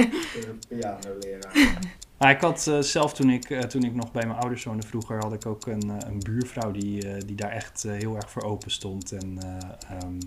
pianoleraar. 0.69 1.79
Maar 2.19 2.31
ik 2.37 2.41
had 2.41 2.71
zelf 2.81 3.15
toen 3.15 3.31
ik, 3.31 3.51
eh, 3.51 3.61
toen 3.61 3.83
ik 3.83 3.95
nog 3.95 4.13
bij 4.13 4.27
mijn 4.27 4.39
ouders 4.39 4.65
woonde 4.65 4.87
vroeger, 4.87 5.19
had 5.19 5.33
ik 5.33 5.47
ook 5.47 5.67
een, 5.67 5.91
eh, 5.91 6.09
een 6.09 6.19
buurvrouw 6.19 6.71
die, 6.71 7.09
eh, 7.09 7.21
die 7.27 7.37
daar 7.37 7.51
echt 7.51 7.83
heel 7.83 8.17
erg 8.17 8.31
voor 8.31 8.43
open 8.43 8.71
stond. 8.71 9.13
En 9.13 9.39
eh, 9.39 9.97
ehm, 9.97 10.19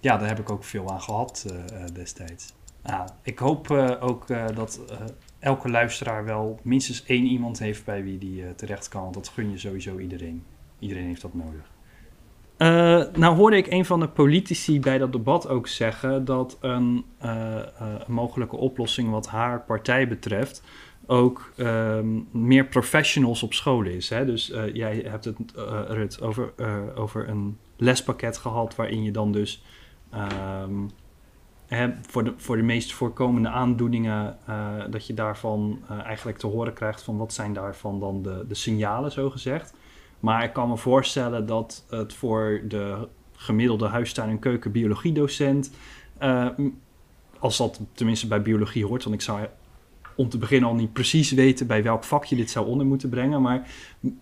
ja, 0.00 0.16
daar 0.16 0.28
heb 0.28 0.38
ik 0.38 0.50
ook 0.50 0.64
veel 0.64 0.90
aan 0.90 1.00
gehad 1.02 1.46
eh, 1.48 1.82
eh, 1.82 1.88
destijds. 1.92 2.52
Nou, 2.82 3.08
ik 3.22 3.38
hoop 3.38 3.70
eh, 3.70 4.02
ook 4.02 4.30
eh, 4.30 4.44
dat 4.54 4.80
eh, 4.90 4.96
elke 5.38 5.70
luisteraar 5.70 6.24
wel 6.24 6.60
minstens 6.62 7.04
één 7.04 7.24
iemand 7.24 7.58
heeft 7.58 7.84
bij 7.84 8.02
wie 8.04 8.18
die 8.18 8.42
eh, 8.44 8.50
terecht 8.50 8.88
kan. 8.88 9.02
Want 9.02 9.14
dat 9.14 9.28
gun 9.28 9.50
je 9.50 9.58
sowieso 9.58 9.98
iedereen. 9.98 10.44
Iedereen 10.84 11.06
heeft 11.06 11.22
dat 11.22 11.34
nodig. 11.34 11.70
Eh, 12.56 13.02
nou 13.14 13.36
hoorde 13.36 13.56
ik 13.56 13.66
een 13.66 13.84
van 13.84 14.00
de 14.00 14.08
politici 14.08 14.80
bij 14.80 14.98
dat 14.98 15.12
debat 15.12 15.48
ook 15.48 15.66
zeggen 15.66 16.24
dat 16.24 16.56
een, 16.60 17.04
eh, 17.18 17.58
eh, 17.58 17.66
mogelijke 18.06 18.56
oplossing 18.56 19.10
wat 19.10 19.26
haar 19.26 19.60
partij 19.60 20.08
betreft 20.08 20.62
ook 21.06 21.52
ehm, 21.56 22.06
meer 22.30 22.64
professionals 22.66 23.42
op 23.42 23.54
scholen 23.54 23.94
is. 23.94 24.08
Hè? 24.08 24.24
Dus 24.24 24.52
jij 24.72 25.04
hebt 25.06 25.24
het, 25.24 25.36
Rut, 25.88 26.20
over, 26.22 26.52
over 26.94 27.28
een 27.28 27.58
lespakket 27.76 28.36
gehad 28.36 28.76
waarin 28.76 29.02
je 29.02 29.10
dan 29.10 29.32
dus 29.32 29.64
ehm, 30.10 30.74
hè, 31.66 31.92
voor, 32.08 32.24
de, 32.24 32.32
voor 32.36 32.56
de 32.56 32.62
meest 32.62 32.92
voorkomende 32.92 33.48
aandoeningen, 33.48 34.38
dat 34.90 35.06
je 35.06 35.14
daarvan 35.14 35.78
eigenlijk 36.04 36.38
te 36.38 36.46
horen 36.46 36.72
krijgt 36.72 37.02
van 37.02 37.16
wat 37.16 37.32
zijn 37.32 37.52
daarvan 37.52 38.00
dan 38.00 38.22
de, 38.22 38.44
de 38.48 38.54
signalen, 38.54 39.12
zo 39.12 39.30
gezegd. 39.30 39.74
Maar 40.24 40.44
ik 40.44 40.52
kan 40.52 40.68
me 40.68 40.76
voorstellen 40.76 41.46
dat 41.46 41.84
het 41.88 42.14
voor 42.14 42.60
de 42.68 43.08
gemiddelde 43.32 43.86
huistuin- 43.86 44.30
en 44.30 44.38
keukenbiologiedocent, 44.38 45.70
m- 46.20 46.68
als 47.38 47.56
dat 47.56 47.80
tenminste 47.92 48.26
bij 48.26 48.42
biologie 48.42 48.86
hoort, 48.86 49.04
want 49.04 49.14
ik 49.14 49.22
zou 49.22 49.46
om 50.16 50.28
te 50.28 50.38
beginnen 50.38 50.68
al 50.68 50.74
niet 50.74 50.92
precies 50.92 51.30
weten 51.32 51.66
bij 51.66 51.82
welk 51.82 52.04
vak 52.04 52.24
je 52.24 52.36
dit 52.36 52.50
zou 52.50 52.66
onder 52.66 52.86
moeten 52.86 53.08
brengen, 53.08 53.42
maar 53.42 53.68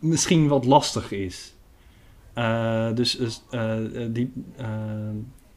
misschien 0.01 0.49
wat 0.49 0.65
lastig 0.65 1.13
is. 1.13 1.55
Eh, 2.33 2.93
dus 2.95 3.17
dus, 3.17 3.43
eh, 3.51 3.77
die 4.11 4.33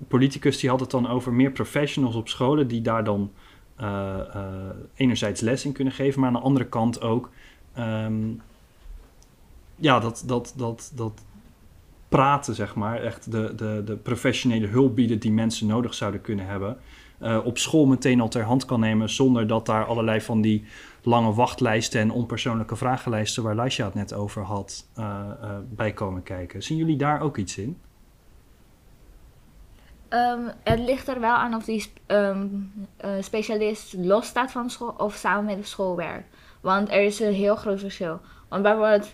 politicus 0.07 0.59
die 0.59 0.69
had 0.69 0.79
het 0.79 0.91
dan 0.91 1.07
over 1.07 1.33
meer 1.33 1.51
professionals 1.51 2.15
op 2.15 2.29
scholen 2.29 2.67
die 2.67 2.81
daar 2.81 3.03
dan 3.03 3.31
enerzijds 4.95 5.41
les 5.41 5.65
in 5.65 5.71
kunnen 5.71 5.93
geven, 5.93 6.19
maar 6.19 6.29
aan 6.29 6.35
de 6.35 6.41
andere 6.41 6.65
kant 6.65 7.01
ook 7.01 7.29
ehm, 7.73 8.23
ja, 9.75 9.99
dat, 9.99 10.23
dat, 10.25 10.53
dat, 10.57 10.91
dat 10.95 11.23
praten, 12.09 12.55
zeg 12.55 12.75
maar, 12.75 13.01
echt 13.01 13.31
de, 13.31 13.55
de, 13.55 13.81
de 13.85 13.95
professionele 13.95 14.67
hulp 14.67 14.95
bieden 14.95 15.19
die 15.19 15.31
mensen 15.31 15.67
nodig 15.67 15.93
zouden 15.93 16.21
kunnen 16.21 16.45
hebben, 16.45 16.77
eh, 17.19 17.39
op 17.43 17.57
school 17.57 17.85
meteen 17.85 18.21
al 18.21 18.27
ter 18.27 18.43
hand 18.43 18.65
kan 18.65 18.79
nemen, 18.79 19.09
zonder 19.09 19.47
dat 19.47 19.65
daar 19.65 19.85
allerlei 19.85 20.21
van 20.21 20.41
die 20.41 20.65
lange 21.01 21.33
wachtlijsten 21.33 22.01
en 22.01 22.11
onpersoonlijke 22.11 22.75
vragenlijsten 22.75 23.43
waar 23.43 23.55
Laisha 23.55 23.85
het 23.85 23.93
net 23.93 24.13
over 24.13 24.43
had, 24.43 24.87
eh, 24.95 25.23
bij 25.69 25.93
komen 25.93 26.23
kijken. 26.23 26.63
Zien 26.63 26.77
jullie 26.77 26.97
daar 26.97 27.21
ook 27.21 27.37
iets 27.37 27.57
in? 27.57 27.77
Ehm, 30.07 30.47
het 30.63 30.79
ligt 30.79 31.07
er 31.07 31.19
wel 31.19 31.33
aan 31.33 31.53
of 31.53 31.63
die 31.63 31.91
ehm, 32.05 32.47
eh, 32.97 33.09
specialist 33.19 33.93
los 33.97 34.25
staat 34.25 34.51
van 34.51 34.69
school 34.69 34.93
of 34.97 35.13
samen 35.13 35.45
met 35.45 35.57
de 35.57 35.63
school 35.63 35.95
werkt. 35.95 36.35
Want 36.65 36.91
er 36.91 37.03
is 37.03 37.19
een 37.19 37.33
heel 37.33 37.55
groot 37.55 37.79
verschil. 37.79 38.19
Want 38.49 38.63
bijvoorbeeld, 38.63 39.11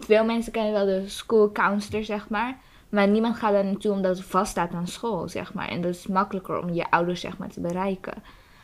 veel 0.00 0.24
mensen 0.24 0.52
kennen 0.52 0.72
wel 0.72 0.84
de 0.84 1.08
school 1.08 1.52
counselor, 1.52 2.04
zeg 2.04 2.28
maar. 2.28 2.58
Maar 2.88 3.08
niemand 3.08 3.36
gaat 3.36 3.52
daar 3.52 3.64
naartoe 3.64 3.92
omdat 3.92 4.16
het 4.16 4.26
vaststaat 4.26 4.72
aan 4.72 4.86
school, 4.86 5.28
zeg 5.28 5.54
maar. 5.54 5.68
En 5.68 5.80
dat 5.80 5.94
is 5.94 6.06
makkelijker 6.06 6.62
om 6.62 6.72
je 6.72 6.90
ouders, 6.90 7.20
zeg 7.20 7.38
maar, 7.38 7.48
te 7.48 7.60
bereiken. 7.60 8.22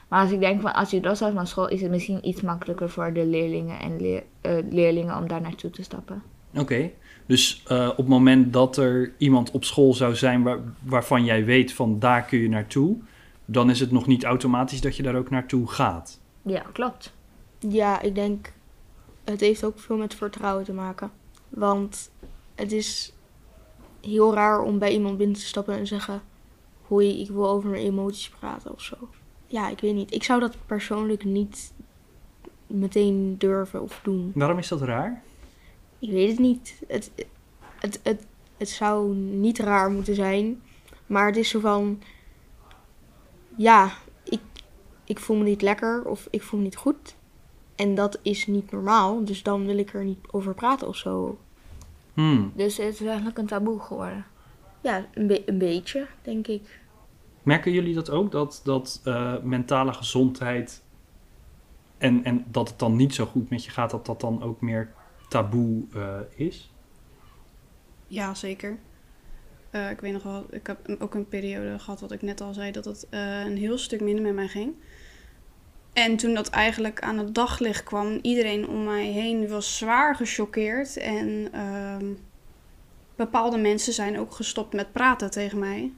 Maar 0.08 0.22
als 0.22 0.30
ik 0.30 0.40
denk 0.40 0.60
van, 0.60 0.74
als 0.74 0.90
je 0.90 1.00
los 1.00 1.16
staat 1.16 1.32
van 1.32 1.46
school, 1.46 1.68
is 1.68 1.80
het 1.80 1.90
misschien 1.90 2.28
iets 2.28 2.40
makkelijker 2.40 2.90
voor 2.90 3.12
de 3.12 3.26
leerlingen 3.26 3.80
en 3.80 4.00
leer- 4.00 4.24
eh, 4.40 4.52
leerlingen 4.70 5.16
om 5.16 5.28
daar 5.28 5.40
naartoe 5.40 5.70
te 5.70 5.82
stappen. 5.82 6.22
Oké, 6.54 6.90
dus 7.26 7.62
eh, 7.66 7.88
op 7.88 7.96
het 7.96 8.08
moment 8.08 8.52
dat 8.52 8.76
er 8.76 9.12
iemand 9.18 9.50
op 9.50 9.64
school 9.64 9.94
zou 9.94 10.14
zijn 10.14 10.42
waar, 10.42 10.58
waarvan 10.82 11.24
jij 11.24 11.44
weet 11.44 11.72
van 11.72 11.98
daar 11.98 12.24
kun 12.24 12.38
je 12.38 12.48
naartoe, 12.48 12.96
dan 13.44 13.70
is 13.70 13.80
het 13.80 13.90
nog 13.90 14.06
niet 14.06 14.24
automatisch 14.24 14.80
dat 14.80 14.96
je 14.96 15.02
daar 15.02 15.16
ook 15.16 15.30
naartoe 15.30 15.68
gaat. 15.68 16.20
Ja, 16.42 16.62
klopt. 16.72 17.14
Ja, 17.68 18.00
ik 18.00 18.14
denk, 18.14 18.52
het 19.24 19.40
heeft 19.40 19.64
ook 19.64 19.78
veel 19.78 19.96
met 19.96 20.14
vertrouwen 20.14 20.64
te 20.64 20.72
maken. 20.72 21.10
Want 21.48 22.10
het 22.54 22.72
is 22.72 23.12
heel 24.00 24.34
raar 24.34 24.60
om 24.60 24.78
bij 24.78 24.92
iemand 24.92 25.18
binnen 25.18 25.36
te 25.36 25.46
stappen 25.46 25.74
en 25.74 25.86
zeggen: 25.86 26.22
Hoi, 26.86 27.20
ik 27.20 27.30
wil 27.30 27.48
over 27.48 27.70
mijn 27.70 27.82
emoties 27.82 28.28
praten 28.28 28.72
of 28.72 28.80
zo. 28.80 28.96
Ja, 29.46 29.68
ik 29.68 29.80
weet 29.80 29.94
niet. 29.94 30.14
Ik 30.14 30.22
zou 30.22 30.40
dat 30.40 30.56
persoonlijk 30.66 31.24
niet 31.24 31.72
meteen 32.66 33.34
durven 33.38 33.82
of 33.82 34.00
doen. 34.02 34.32
Waarom 34.34 34.58
is 34.58 34.68
dat 34.68 34.82
raar? 34.82 35.22
Ik 35.98 36.10
weet 36.10 36.30
het 36.30 36.38
niet. 36.38 36.82
Het, 36.88 37.10
het, 37.78 38.00
het, 38.02 38.26
het 38.56 38.68
zou 38.68 39.14
niet 39.14 39.58
raar 39.58 39.90
moeten 39.90 40.14
zijn. 40.14 40.62
Maar 41.06 41.26
het 41.26 41.36
is 41.36 41.48
zo 41.48 41.60
van... 41.60 42.02
Ja, 43.56 43.92
ik, 44.24 44.40
ik 45.04 45.18
voel 45.18 45.36
me 45.36 45.44
niet 45.44 45.62
lekker 45.62 46.04
of 46.04 46.28
ik 46.30 46.42
voel 46.42 46.58
me 46.58 46.64
niet 46.64 46.76
goed. 46.76 47.15
En 47.76 47.94
dat 47.94 48.18
is 48.22 48.46
niet 48.46 48.70
normaal. 48.70 49.24
Dus 49.24 49.42
dan 49.42 49.66
wil 49.66 49.78
ik 49.78 49.94
er 49.94 50.04
niet 50.04 50.18
over 50.30 50.54
praten 50.54 50.88
of 50.88 50.96
zo. 50.96 51.38
Hmm. 52.14 52.52
Dus 52.54 52.76
het 52.76 53.00
is 53.00 53.06
eigenlijk 53.06 53.38
een 53.38 53.46
taboe 53.46 53.80
geworden. 53.80 54.24
Ja, 54.80 55.06
een, 55.14 55.26
be- 55.26 55.42
een 55.46 55.58
beetje, 55.58 56.06
denk 56.22 56.46
ik. 56.46 56.80
Merken 57.42 57.72
jullie 57.72 57.94
dat 57.94 58.10
ook, 58.10 58.32
dat, 58.32 58.60
dat 58.64 59.00
eh, 59.04 59.34
mentale 59.42 59.92
gezondheid 59.92 60.82
en, 61.98 62.24
en 62.24 62.44
dat 62.50 62.68
het 62.68 62.78
dan 62.78 62.96
niet 62.96 63.14
zo 63.14 63.26
goed 63.26 63.50
met 63.50 63.64
je 63.64 63.70
gaat, 63.70 63.90
dat 63.90 64.06
dat 64.06 64.20
dan 64.20 64.42
ook 64.42 64.60
meer 64.60 64.92
taboe 65.28 65.84
eh, 65.94 66.18
is? 66.34 66.70
Ja, 68.06 68.34
zeker. 68.34 68.78
Eh, 69.70 69.90
ik 69.90 70.00
weet 70.00 70.12
nog 70.12 70.22
wel, 70.22 70.46
ik 70.50 70.66
heb 70.66 70.96
ook 70.98 71.14
een 71.14 71.28
periode 71.28 71.78
gehad, 71.78 72.00
wat 72.00 72.12
ik 72.12 72.22
net 72.22 72.40
al 72.40 72.54
zei, 72.54 72.72
dat 72.72 72.84
het 72.84 73.06
eh, 73.10 73.40
een 73.40 73.56
heel 73.56 73.78
stuk 73.78 74.00
minder 74.00 74.24
met 74.24 74.34
mij 74.34 74.48
ging. 74.48 74.74
En 75.96 76.16
toen 76.16 76.34
dat 76.34 76.48
eigenlijk 76.48 77.00
aan 77.00 77.18
het 77.18 77.34
daglicht 77.34 77.84
kwam, 77.84 78.18
iedereen 78.22 78.68
om 78.68 78.84
mij 78.84 79.04
heen 79.04 79.48
was 79.48 79.76
zwaar 79.76 80.14
gechoqueerd. 80.14 80.96
En 80.96 81.48
ehm, 81.52 82.04
bepaalde 83.14 83.58
mensen 83.58 83.92
zijn 83.92 84.18
ook 84.18 84.32
gestopt 84.32 84.74
met 84.74 84.92
praten 84.92 85.30
tegen 85.30 85.58
mij. 85.58 85.92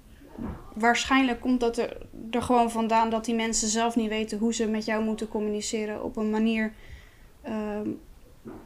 Waarschijnlijk 0.75 1.41
komt 1.41 1.61
dat 1.61 1.79
er, 1.79 1.97
er 2.31 2.43
gewoon 2.43 2.71
vandaan 2.71 3.11
dat 3.11 3.25
die 3.25 3.35
mensen 3.35 3.69
zelf 3.69 3.97
niet 3.97 4.09
weten 4.09 4.39
hoe 4.39 4.55
ze 4.55 4.69
met 4.69 4.85
jou 4.85 5.05
moeten 5.05 5.29
communiceren 5.29 6.05
op 6.05 6.17
een 6.17 6.31
manier 6.31 6.73
ehm, 7.43 7.89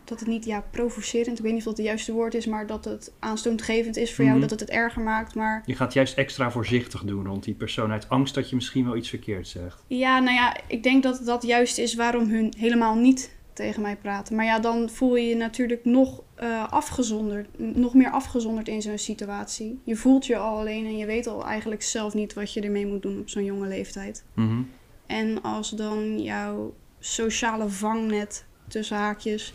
dat 0.05 0.18
het 0.21 0.29
niet 0.29 0.45
ja, 0.45 0.64
provocerend, 0.71 1.38
ik 1.38 1.45
weet 1.45 1.53
niet 1.53 1.61
of 1.61 1.66
dat 1.68 1.77
het 1.77 1.87
juiste 1.87 2.12
woord 2.12 2.35
is, 2.35 2.47
maar 2.47 2.66
dat 2.66 2.85
het 2.85 3.12
aanstootgevend 3.18 3.97
is 3.97 4.14
voor 4.14 4.25
Mhm. 4.25 4.29
jou, 4.33 4.40
dat 4.40 4.51
het 4.51 4.61
het 4.61 4.71
erger 4.71 5.03
maakt. 5.03 5.35
Maar 5.35 5.62
Je 5.66 5.75
gaat 5.77 5.92
juist 5.92 6.16
extra 6.16 6.51
voorzichtig 6.51 7.03
doen 7.05 7.27
rond 7.27 7.45
die 7.45 7.55
persoon 7.55 7.92
uit 7.92 8.09
angst 8.09 8.35
dat 8.35 8.49
je 8.51 8.55
misschien 8.55 8.85
wel 8.85 8.97
iets 8.97 9.09
verkeerd 9.09 9.49
zegt. 9.49 9.85
ja, 9.87 10.18
nou 10.18 10.35
ja, 10.35 10.57
ik 10.66 10.83
denk 10.83 11.03
dat 11.03 11.21
dat 11.25 11.42
juist 11.42 11.79
is 11.79 11.95
waarom 11.95 12.29
hun 12.29 12.53
helemaal 12.59 12.95
niet 12.95 13.40
tegen 13.53 13.83
mij 13.83 13.97
praten. 13.97 14.37
Maar 14.37 14.45
ja, 14.45 14.59
dan 14.59 14.90
voel 14.90 15.16
je 15.16 15.27
je 15.29 15.37
natuurlijk 15.37 15.85
nog 15.85 16.23
eh, 16.35 16.73
afgezonderd, 16.73 17.49
nog 17.59 17.95
meer 17.95 18.11
afgezonderd 18.11 18.68
in 18.68 18.83
zo'n 18.83 18.99
situatie. 18.99 19.81
Je 19.85 19.97
voelt 19.97 20.27
je 20.27 20.37
al 20.37 20.59
alleen 20.59 20.85
en 20.87 20.97
je 20.97 21.07
weet 21.07 21.27
al 21.27 21.45
eigenlijk 21.47 21.83
zelf 21.83 22.14
niet 22.14 22.33
wat 22.35 22.53
je 22.53 22.61
ermee 22.61 22.87
moet 22.87 23.03
doen 23.03 23.18
op 23.21 23.29
zo'n 23.29 23.45
jonge 23.45 23.68
leeftijd. 23.68 24.25
Mhm. 24.35 24.62
En 25.07 25.42
als 25.42 25.71
dan 25.71 26.23
jouw 26.23 26.75
sociale 26.99 27.68
vangnet, 27.68 28.45
tussen 28.73 28.97
haakjes, 28.97 29.55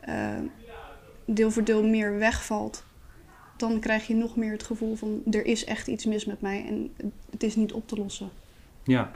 eh, 0.00 0.38
deel 1.24 1.50
voor 1.50 1.64
deel 1.64 1.84
meer 1.84 2.18
wegvalt, 2.18 2.84
dan 3.56 3.80
krijg 3.80 4.06
je 4.06 4.14
nog 4.14 4.36
meer 4.36 4.52
het 4.52 4.62
gevoel 4.62 4.96
van 4.96 5.22
er 5.30 5.46
is 5.46 5.64
echt 5.64 5.86
iets 5.86 6.04
mis 6.04 6.24
met 6.24 6.40
mij 6.40 6.66
en 6.66 6.90
het 7.30 7.42
is 7.42 7.56
niet 7.56 7.72
op 7.72 7.88
te 7.88 7.96
lossen. 7.96 8.30
Ja. 8.82 9.10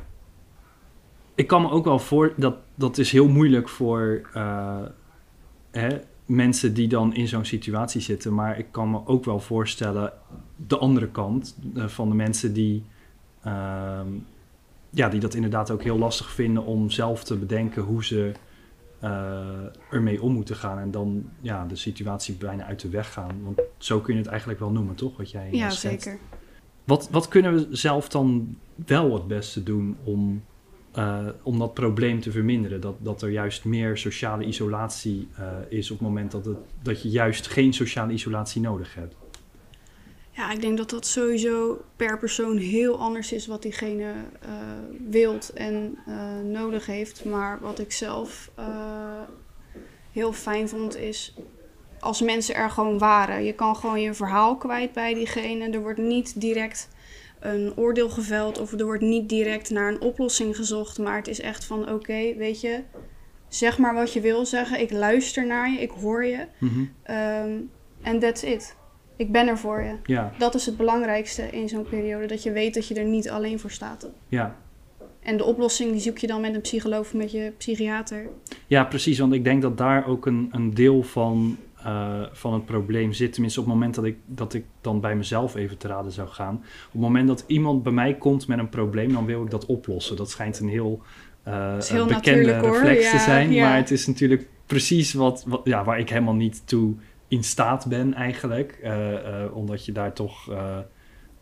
Ik 1.35 1.47
kan 1.47 1.63
me 1.63 1.71
ook 1.71 1.85
wel 1.85 1.99
voor... 1.99 2.33
Dat, 2.37 2.57
dat 2.75 2.99
is 2.99 3.13
heel 3.13 3.29
moeilijk 3.29 3.69
voor 3.69 4.29
eh, 4.35 4.83
hè, 5.71 5.99
mensen 6.27 6.75
die 6.75 6.89
dan 6.89 7.15
in 7.15 7.29
zo'n 7.29 7.45
situatie 7.45 8.01
zitten. 8.01 8.35
Maar 8.35 8.59
ik 8.59 8.67
kan 8.71 8.91
me 8.91 9.07
ook 9.07 9.25
wel 9.25 9.41
voorstellen... 9.41 10.13
de 10.57 10.79
andere 10.79 11.09
kant 11.09 11.57
eh, 11.75 11.87
van 11.87 12.09
de 12.09 12.15
mensen 12.15 12.53
die... 12.53 12.85
ehm, 13.43 14.09
ja, 14.91 15.09
die 15.09 15.21
dat 15.21 15.35
inderdaad 15.35 15.71
ook 15.71 15.83
heel 15.83 15.99
lastig 15.99 16.31
vinden 16.31 16.65
om 16.65 16.91
zelf 16.91 17.25
te 17.25 17.37
bedenken 17.37 17.83
hoe 17.83 18.05
ze 18.05 18.33
ermee 19.91 20.23
om 20.23 20.33
moeten 20.33 20.57
gaan. 20.57 20.79
En 20.79 20.91
dan 20.91 21.25
ja, 21.41 21.65
de 21.67 21.77
situatie 21.77 22.35
bijna 22.35 22.65
uit 22.65 22.81
de 22.81 22.89
weg 22.89 23.13
gaan. 23.13 23.43
Want 23.43 23.61
zo 23.79 24.01
kun 24.01 24.15
je 24.15 24.21
het 24.21 24.29
eigenlijk 24.29 24.61
wel 24.61 24.71
noemen, 24.71 24.95
toch? 24.95 25.17
Wat 25.17 25.31
jij 25.31 25.49
Ja, 25.53 25.71
schetst. 25.71 26.03
zeker. 26.05 26.19
Wat, 26.85 27.09
wat 27.11 27.29
kunnen 27.29 27.55
we 27.55 27.67
zelf 27.71 28.09
dan 28.09 28.57
wel 28.87 29.13
het 29.15 29.27
beste 29.27 29.63
doen 29.63 29.97
om, 30.05 30.45
eh, 30.93 31.27
om 31.43 31.59
dat 31.59 31.75
probleem 31.75 32.21
te 32.21 32.31
verminderen? 32.31 32.81
Dat, 32.81 32.95
dat 32.99 33.23
er 33.23 33.31
juist 33.31 33.65
meer 33.65 33.97
sociale 33.97 34.45
isolatie 34.45 35.29
eh, 35.37 35.47
is 35.69 35.91
op 35.91 35.99
het 35.99 36.07
moment 36.09 36.31
dat, 36.31 36.45
het, 36.45 36.59
dat 36.83 37.03
je 37.03 37.09
juist 37.09 37.47
geen 37.47 37.73
sociale 37.73 38.13
isolatie 38.13 38.61
nodig 38.61 38.95
hebt. 38.95 39.15
Ja, 40.37 40.51
ik 40.53 40.61
denk 40.61 40.77
dat 40.77 40.91
dat 40.91 41.07
sowieso 41.07 41.85
per 41.97 42.19
persoon 42.19 42.57
heel 42.57 42.99
anders 42.99 43.33
is 43.33 43.47
wat 43.47 43.63
diegene 43.63 44.13
eh 44.41 44.51
wilt 45.09 45.53
en 45.53 45.99
eh, 46.07 46.39
nodig 46.45 46.87
heeft. 46.87 47.25
Maar 47.25 47.59
wat 47.61 47.79
ik 47.79 47.93
zelf 47.93 48.51
eh, 48.55 49.21
heel 50.13 50.33
fijn 50.33 50.69
vond 50.69 50.97
is 50.97 51.35
als 52.01 52.21
mensen 52.21 52.55
er 52.55 52.71
gewoon 52.71 52.99
waren. 52.99 53.45
Je 53.45 53.53
kan 53.53 53.77
gewoon 53.77 54.01
je 54.01 54.15
verhaal 54.15 54.57
kwijt 54.57 54.93
bij 54.93 55.15
diegene. 55.15 55.71
Er 55.71 55.81
wordt 55.81 55.99
niet 55.99 56.41
direct 56.41 56.89
een 57.41 57.73
oordeel 57.77 58.11
geveld 58.11 58.59
of 58.59 58.73
er 58.73 58.85
wordt 58.85 59.03
niet 59.03 59.29
direct 59.29 59.71
naar 59.71 59.93
een 59.93 60.01
oplossing 60.01 60.57
gezocht. 60.57 60.99
Maar 60.99 61.17
het 61.17 61.29
is 61.29 61.41
echt 61.41 61.65
van 61.65 61.91
oké, 61.91 62.35
weet 62.37 62.61
je, 62.61 62.83
zeg 63.49 63.79
maar 63.79 63.95
wat 63.95 64.13
je 64.13 64.21
wil 64.21 64.47
zeggen. 64.47 64.81
Ik 64.81 64.91
luister 64.91 65.47
naar 65.47 65.71
je, 65.71 65.81
ik 65.81 65.91
hoor 65.91 66.25
je. 66.25 66.47
Mhm. 66.59 66.85
Ehm, 67.03 67.59
En 68.03 68.19
that's 68.19 68.43
it. 68.43 68.77
Ik 69.17 69.33
ben 69.33 69.49
er 69.49 69.59
voor 69.59 69.83
je. 69.83 69.95
Ja, 70.05 70.33
Dat 70.39 70.55
is 70.55 70.67
het 70.67 70.77
belangrijkste 70.77 71.43
in 71.51 71.69
zo'n 71.69 71.87
periode. 71.91 72.27
Dat 72.27 72.43
je 72.43 72.53
weet 72.53 72.75
dat 72.75 72.89
je 72.89 72.95
er 72.95 73.05
niet 73.05 73.31
alleen 73.31 73.59
voor 73.59 73.71
staat. 73.71 74.09
ja. 74.29 74.57
En 75.21 75.37
de 75.37 75.45
oplossing 75.45 75.91
die 75.93 76.01
zoek 76.01 76.19
je 76.19 76.27
dan 76.27 76.41
met 76.41 76.55
een 76.55 76.61
psycholoog 76.61 77.01
of 77.01 77.15
met 77.15 77.33
je 77.33 77.53
psychiater. 77.59 78.27
ja, 78.67 78.85
precies. 78.85 79.19
Want 79.19 79.33
ik 79.33 79.45
denk 79.45 79.63
dat 79.63 79.79
daar 79.79 80.07
ook 80.07 80.27
een, 80.27 80.49
een 80.53 80.75
deel 80.75 81.03
van, 81.03 81.57
eh, 81.85 82.23
van 82.33 82.53
het 82.53 82.65
probleem 82.65 83.13
zit. 83.13 83.33
Tenminste, 83.33 83.61
op 83.61 83.67
het 83.67 83.75
moment 83.75 83.95
dat 83.95 84.05
ik, 84.05 84.17
dat 84.27 84.55
ik 84.55 84.65
dan 84.81 85.01
bij 85.01 85.17
mezelf 85.17 85.55
even 85.57 85.77
te 85.79 85.89
raden 85.89 86.13
zou 86.13 86.29
gaan. 86.29 86.55
Op 86.55 86.93
het 86.93 87.01
moment 87.01 87.29
dat 87.29 87.45
iemand 87.47 87.83
bij 87.83 87.93
mij 87.93 88.15
komt 88.15 88.47
met 88.49 88.59
een 88.59 88.69
probleem, 88.69 89.13
dan 89.13 89.25
wil 89.27 89.43
ik 89.45 89.51
dat 89.51 89.67
oplossen. 89.67 90.17
Dat 90.17 90.31
schijnt 90.31 90.59
een 90.59 90.69
heel, 90.69 91.01
eh, 91.43 91.79
heel 91.79 92.07
bekende 92.07 92.55
hoor. 92.55 92.73
reflex 92.73 93.11
te 93.11 93.17
Ja, 93.17 93.23
zijn. 93.23 93.53
ja. 93.53 93.69
Maar 93.69 93.77
het 93.77 93.91
is 93.91 94.07
natuurlijk 94.07 94.47
precies 94.67 95.13
wat, 95.13 95.45
wat, 95.47 95.61
ja, 95.65 95.85
waar 95.85 95.99
ik 95.99 96.09
helemaal 96.09 96.35
niet 96.35 96.63
toe 96.67 96.95
in 97.29 97.45
staat 97.45 97.87
ben 97.87 98.15
eigenlijk. 98.15 98.79
Eh, 98.83 99.15
eh, 99.15 99.57
omdat 99.57 99.85
je 99.85 99.93
daar 99.93 100.13
toch 100.13 100.51
eh, 100.51 100.79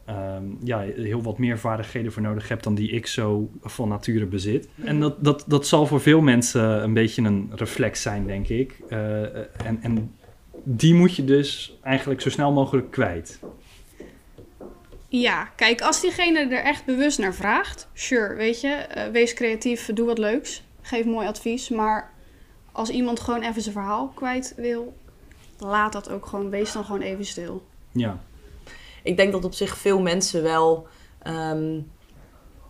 ehm, 0.04 0.44
ja, 0.62 0.80
heel 0.80 1.22
wat 1.22 1.38
meer 1.38 1.58
vaardigheden 1.58 2.12
voor 2.12 2.22
nodig 2.22 2.48
hebt 2.48 2.64
dan 2.64 2.74
die 2.74 2.90
ik 2.90 3.06
zo 3.06 3.50
van 3.62 3.88
nature 3.88 4.26
bezit. 4.26 4.68
En 4.84 5.00
dat, 5.00 5.24
dat, 5.24 5.44
dat 5.46 5.66
zal 5.66 5.86
voor 5.86 6.00
veel 6.00 6.20
mensen 6.20 6.82
een 6.82 6.94
beetje 6.94 7.22
een 7.22 7.50
reflex 7.54 8.02
zijn, 8.02 8.26
denk 8.26 8.48
ik. 8.48 8.78
En, 8.88 9.78
en 9.80 10.14
die 10.62 10.94
moet 10.94 11.16
je 11.16 11.24
dus 11.24 11.78
eigenlijk 11.82 12.20
zo 12.20 12.30
snel 12.30 12.52
mogelijk 12.52 12.90
kwijt. 12.90 13.40
Ja, 15.08 15.44
kijk, 15.44 15.80
als 15.80 16.00
diegene 16.00 16.38
er 16.38 16.64
echt 16.64 16.84
bewust 16.84 17.18
naar 17.18 17.34
vraagt, 17.34 17.88
sure, 17.92 18.34
weet 18.34 18.60
je, 18.60 18.86
wees 19.12 19.34
creatief, 19.34 19.90
doe 19.94 20.06
wat 20.06 20.18
leuks, 20.18 20.62
geef 20.80 21.04
mooi 21.04 21.26
advies. 21.26 21.68
Maar 21.68 22.12
als 22.72 22.90
iemand 22.90 23.20
gewoon 23.20 23.42
even 23.42 23.62
zijn 23.62 23.74
verhaal 23.74 24.12
kwijt 24.14 24.54
wil, 24.56 24.94
laat 25.58 25.92
dat 25.92 26.10
ook 26.10 26.26
gewoon, 26.26 26.50
wees 26.50 26.72
dan 26.72 26.84
gewoon 26.84 27.00
even 27.00 27.24
stil. 27.24 27.62
Ja, 27.92 28.18
Ik 29.02 29.16
denk 29.16 29.32
dat 29.32 29.44
op 29.44 29.54
zich 29.54 29.76
veel 29.76 30.00
mensen 30.00 30.42
wel 30.42 30.86
ehm, 31.22 31.80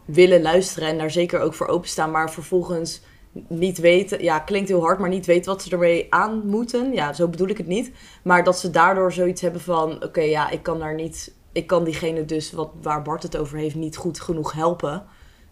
willen 0.05 0.43
luisteren 0.43 0.89
en 0.89 0.99
daar 0.99 1.11
zeker 1.11 1.41
ook 1.41 1.55
voor 1.55 1.67
openstaan, 1.67 2.11
maar 2.11 2.31
vervolgens 2.31 3.03
niet 3.49 3.79
weten, 3.79 4.23
ja, 4.23 4.39
klinkt 4.39 4.69
heel 4.69 4.81
hard, 4.83 4.99
maar 4.99 5.09
niet 5.09 5.27
weten 5.27 5.53
wat 5.53 5.63
ze 5.63 5.71
ermee 5.71 6.07
aan 6.11 6.47
moeten. 6.47 6.93
Ja, 6.93 7.13
zo 7.13 7.29
bedoel 7.29 7.49
ik 7.49 7.59
het 7.59 7.67
niet. 7.67 7.91
Maar 8.23 8.45
dat 8.45 8.59
ze 8.59 8.71
daardoor 8.71 9.13
zoiets 9.13 9.41
hebben 9.41 9.61
van, 9.61 10.05
oké, 10.05 10.21
ja, 10.21 10.51
ik 10.51 10.63
kan 10.63 10.79
daar 10.79 10.95
niet, 10.95 11.35
ik 11.53 11.67
kan 11.67 11.85
diegene 11.85 12.25
dus, 12.25 12.53
wat, 12.53 12.71
waar 12.83 13.03
Bart 13.03 13.23
het 13.23 13.37
over 13.37 13.59
heeft, 13.59 13.75
niet 13.75 13.97
goed 13.97 14.21
genoeg 14.21 14.53
helpen. 14.53 15.05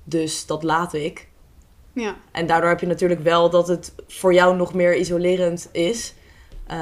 Dus 0.05 0.47
dat 0.47 0.63
laat 0.63 0.93
ik. 0.93 1.29
Ja, 1.93 2.17
En 2.33 2.47
daardoor 2.47 2.69
heb 2.69 2.81
je 2.81 2.87
natuurlijk 2.87 3.21
wel 3.21 3.51
dat 3.51 3.69
het 3.69 3.95
voor 4.07 4.35
jou 4.35 4.57
nog 4.57 4.75
meer 4.75 4.97
isolerend 4.97 5.69
is. 5.73 6.15
Eh, 6.73 6.79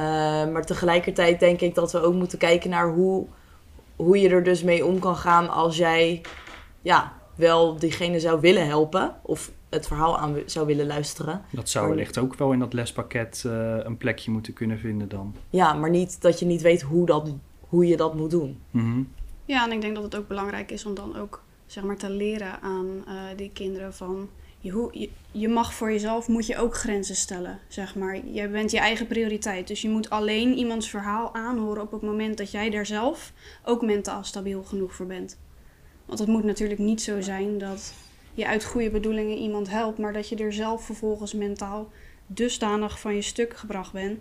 maar 0.52 0.66
tegelijkertijd 0.66 1.40
denk 1.40 1.60
ik 1.60 1.74
dat 1.74 1.92
we 1.92 2.00
ook 2.00 2.14
moeten 2.14 2.38
kijken 2.38 2.70
naar 2.70 2.88
hoe, 2.92 3.26
hoe 3.96 4.20
je 4.20 4.28
er 4.28 4.42
dus 4.42 4.62
mee 4.62 4.86
om 4.86 4.98
kan 4.98 5.16
gaan 5.16 5.48
als 5.48 5.76
jij 5.76 6.20
ja, 6.82 7.12
wel 7.34 7.78
diegene 7.78 8.20
zou 8.20 8.40
willen 8.40 8.66
helpen. 8.66 9.14
Of 9.22 9.50
het 9.68 9.86
verhaal 9.86 10.18
aan 10.18 10.36
zou 10.46 10.66
willen 10.66 10.86
luisteren. 10.86 11.42
dat 11.52 11.68
zou 11.68 11.88
wellicht 11.88 12.18
ook 12.18 12.34
wel 12.34 12.52
in 12.52 12.58
dat 12.58 12.72
lespakket 12.72 13.42
eh, 13.46 13.76
een 13.78 13.96
plekje 13.96 14.30
moeten 14.30 14.52
kunnen 14.52 14.78
vinden 14.78 15.08
dan. 15.08 15.34
Ja, 15.50 15.72
maar 15.72 15.90
niet 15.90 16.20
dat 16.20 16.38
je 16.38 16.46
niet 16.46 16.62
weet 16.62 16.82
hoe, 16.82 17.06
dat, 17.06 17.34
hoe 17.60 17.86
je 17.86 17.96
dat 17.96 18.14
moet 18.14 18.30
doen. 18.30 18.60
Mhm. 18.70 19.02
ja 19.44 19.64
en 19.64 19.72
ik 19.72 19.80
denk 19.80 19.94
dat 19.94 20.04
het 20.04 20.16
ook 20.16 20.28
belangrijk 20.28 20.70
is 20.70 20.86
om 20.86 20.94
dan 20.94 21.16
ook, 21.16 21.42
zeg 21.66 21.84
maar, 21.84 21.96
te 21.96 22.10
leren 22.10 22.60
aan 22.60 23.04
eh, 23.06 23.14
die 23.36 23.50
kinderen 23.52 23.94
van... 23.94 24.28
Je, 24.62 25.08
je, 25.30 25.48
mag 25.48 25.74
voor 25.74 25.90
jezelf, 25.90 26.28
moet 26.28 26.46
je 26.46 26.56
ook 26.56 26.74
grenzen 26.74 27.16
stellen, 27.16 27.58
zeg 27.68 27.94
maar. 27.94 28.26
Je 28.26 28.48
bent 28.48 28.70
je 28.70 28.78
eigen 28.78 29.06
prioriteit, 29.06 29.68
dus 29.68 29.82
je 29.82 29.88
moet 29.88 30.10
alleen 30.10 30.56
iemands 30.56 30.90
verhaal 30.90 31.34
aanhoren 31.34 31.82
op 31.82 31.92
het 31.92 32.02
moment 32.02 32.38
dat 32.38 32.50
jij 32.50 32.70
daar 32.70 32.86
zelf 32.86 33.32
ook 33.64 33.82
mentaal 33.82 34.24
stabiel 34.24 34.62
genoeg 34.62 34.94
voor 34.94 35.06
bent. 35.06 35.38
Want 36.06 36.18
het 36.18 36.28
moet 36.28 36.44
natuurlijk 36.44 36.80
niet 36.80 37.02
zo 37.02 37.20
zijn 37.20 37.58
dat 37.58 37.92
je 38.34 38.46
uit 38.46 38.64
goede 38.64 38.90
bedoelingen 38.90 39.38
iemand 39.38 39.70
helpt, 39.70 39.98
maar 39.98 40.12
dat 40.12 40.28
je 40.28 40.36
er 40.36 40.52
zelf 40.52 40.84
vervolgens 40.84 41.34
mentaal 41.34 41.90
dusdanig 42.26 43.00
van 43.00 43.14
je 43.14 43.22
stuk 43.22 43.56
gebracht 43.56 43.92
bent, 43.92 44.18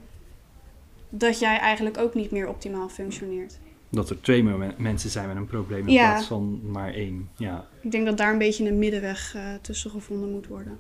dat 1.10 1.40
jij 1.40 1.58
eigenlijk 1.58 1.98
ook 1.98 2.14
niet 2.14 2.32
meer 2.32 2.48
optimaal 2.48 2.90
functioneert. 2.90 3.60
Dat 3.92 4.10
er 4.10 4.22
twee 4.22 4.44
mensen 4.78 5.10
zijn 5.10 5.28
met 5.28 5.38
een 5.38 5.46
probleem 5.46 5.88
in 5.88 5.94
Ja. 5.94 6.10
plaats 6.10 6.28
van 6.28 6.60
maar 6.72 6.94
één. 6.94 7.30
Ja. 7.36 7.68
Ik 7.82 7.92
denk 7.92 8.06
dat 8.06 8.18
daar 8.18 8.32
een 8.32 8.38
beetje 8.38 8.70
een 8.70 8.80
middenweg 8.80 9.36
eh, 9.36 9.42
tussen 9.62 9.92
gevonden 9.92 10.32
moet 10.32 10.48
worden. 10.48 10.78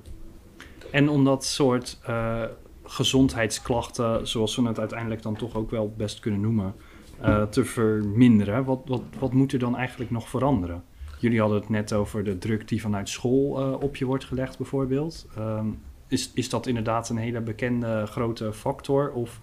En 0.91 1.10
om 1.10 1.24
dat 1.24 1.45
soort 1.45 2.00
eh, 2.06 2.43
gezondheidsklachten, 2.84 4.28
zoals 4.28 4.56
we 4.56 4.67
het 4.67 4.80
uiteindelijk 4.80 5.22
dan 5.22 5.36
toch 5.36 5.56
ook 5.56 5.72
wel 5.72 5.93
best 5.98 6.19
kunnen 6.19 6.41
noemen, 6.41 6.76
eh, 7.22 7.43
te 7.43 7.65
verminderen, 7.65 8.63
wat, 8.63 8.82
wat, 8.86 9.02
wat 9.19 9.34
moet 9.34 9.54
er 9.54 9.60
dan 9.60 9.78
eigenlijk 9.78 10.12
nog 10.12 10.30
veranderen? 10.30 10.84
Jullie 11.19 11.39
hadden 11.39 11.60
het 11.60 11.69
net 11.69 11.93
over 11.93 12.24
de 12.24 12.38
druk 12.38 12.67
die 12.67 12.82
vanuit 12.82 13.10
school 13.10 13.74
op 13.82 13.95
je 13.95 14.06
wordt 14.06 14.26
gelegd, 14.26 14.58
bijvoorbeeld. 14.58 15.28
Ehm, 15.36 15.67
is, 16.08 16.32
is 16.34 16.50
dat 16.50 16.67
inderdaad 16.67 17.10
een 17.10 17.17
hele 17.17 17.41
bekende 17.41 18.06
grote 18.06 18.54
factor? 18.54 19.12
Of 19.12 19.39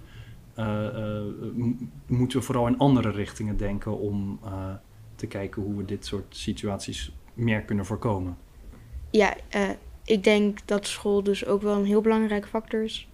moeten 2.06 2.38
we 2.38 2.44
vooral 2.44 2.66
in 2.66 2.78
andere 2.78 3.10
richtingen 3.10 3.56
denken 3.56 3.98
om 3.98 4.38
eh, 4.44 4.74
te 5.14 5.26
kijken 5.26 5.62
hoe 5.62 5.76
we 5.76 5.84
dit 5.84 6.06
soort 6.06 6.36
situaties 6.36 7.12
meer 7.34 7.62
kunnen 7.62 7.86
voorkomen? 7.86 8.36
Ja, 9.10 9.34
eh, 9.48 9.70
ik 10.04 10.24
denk 10.24 10.58
dat 10.64 10.86
school 10.86 11.22
dus 11.22 11.46
ook 11.46 11.62
wel 11.62 11.76
een 11.76 11.84
heel 11.84 12.00
belangrijke 12.00 12.48
factor 12.48 12.82
is. 12.82 13.08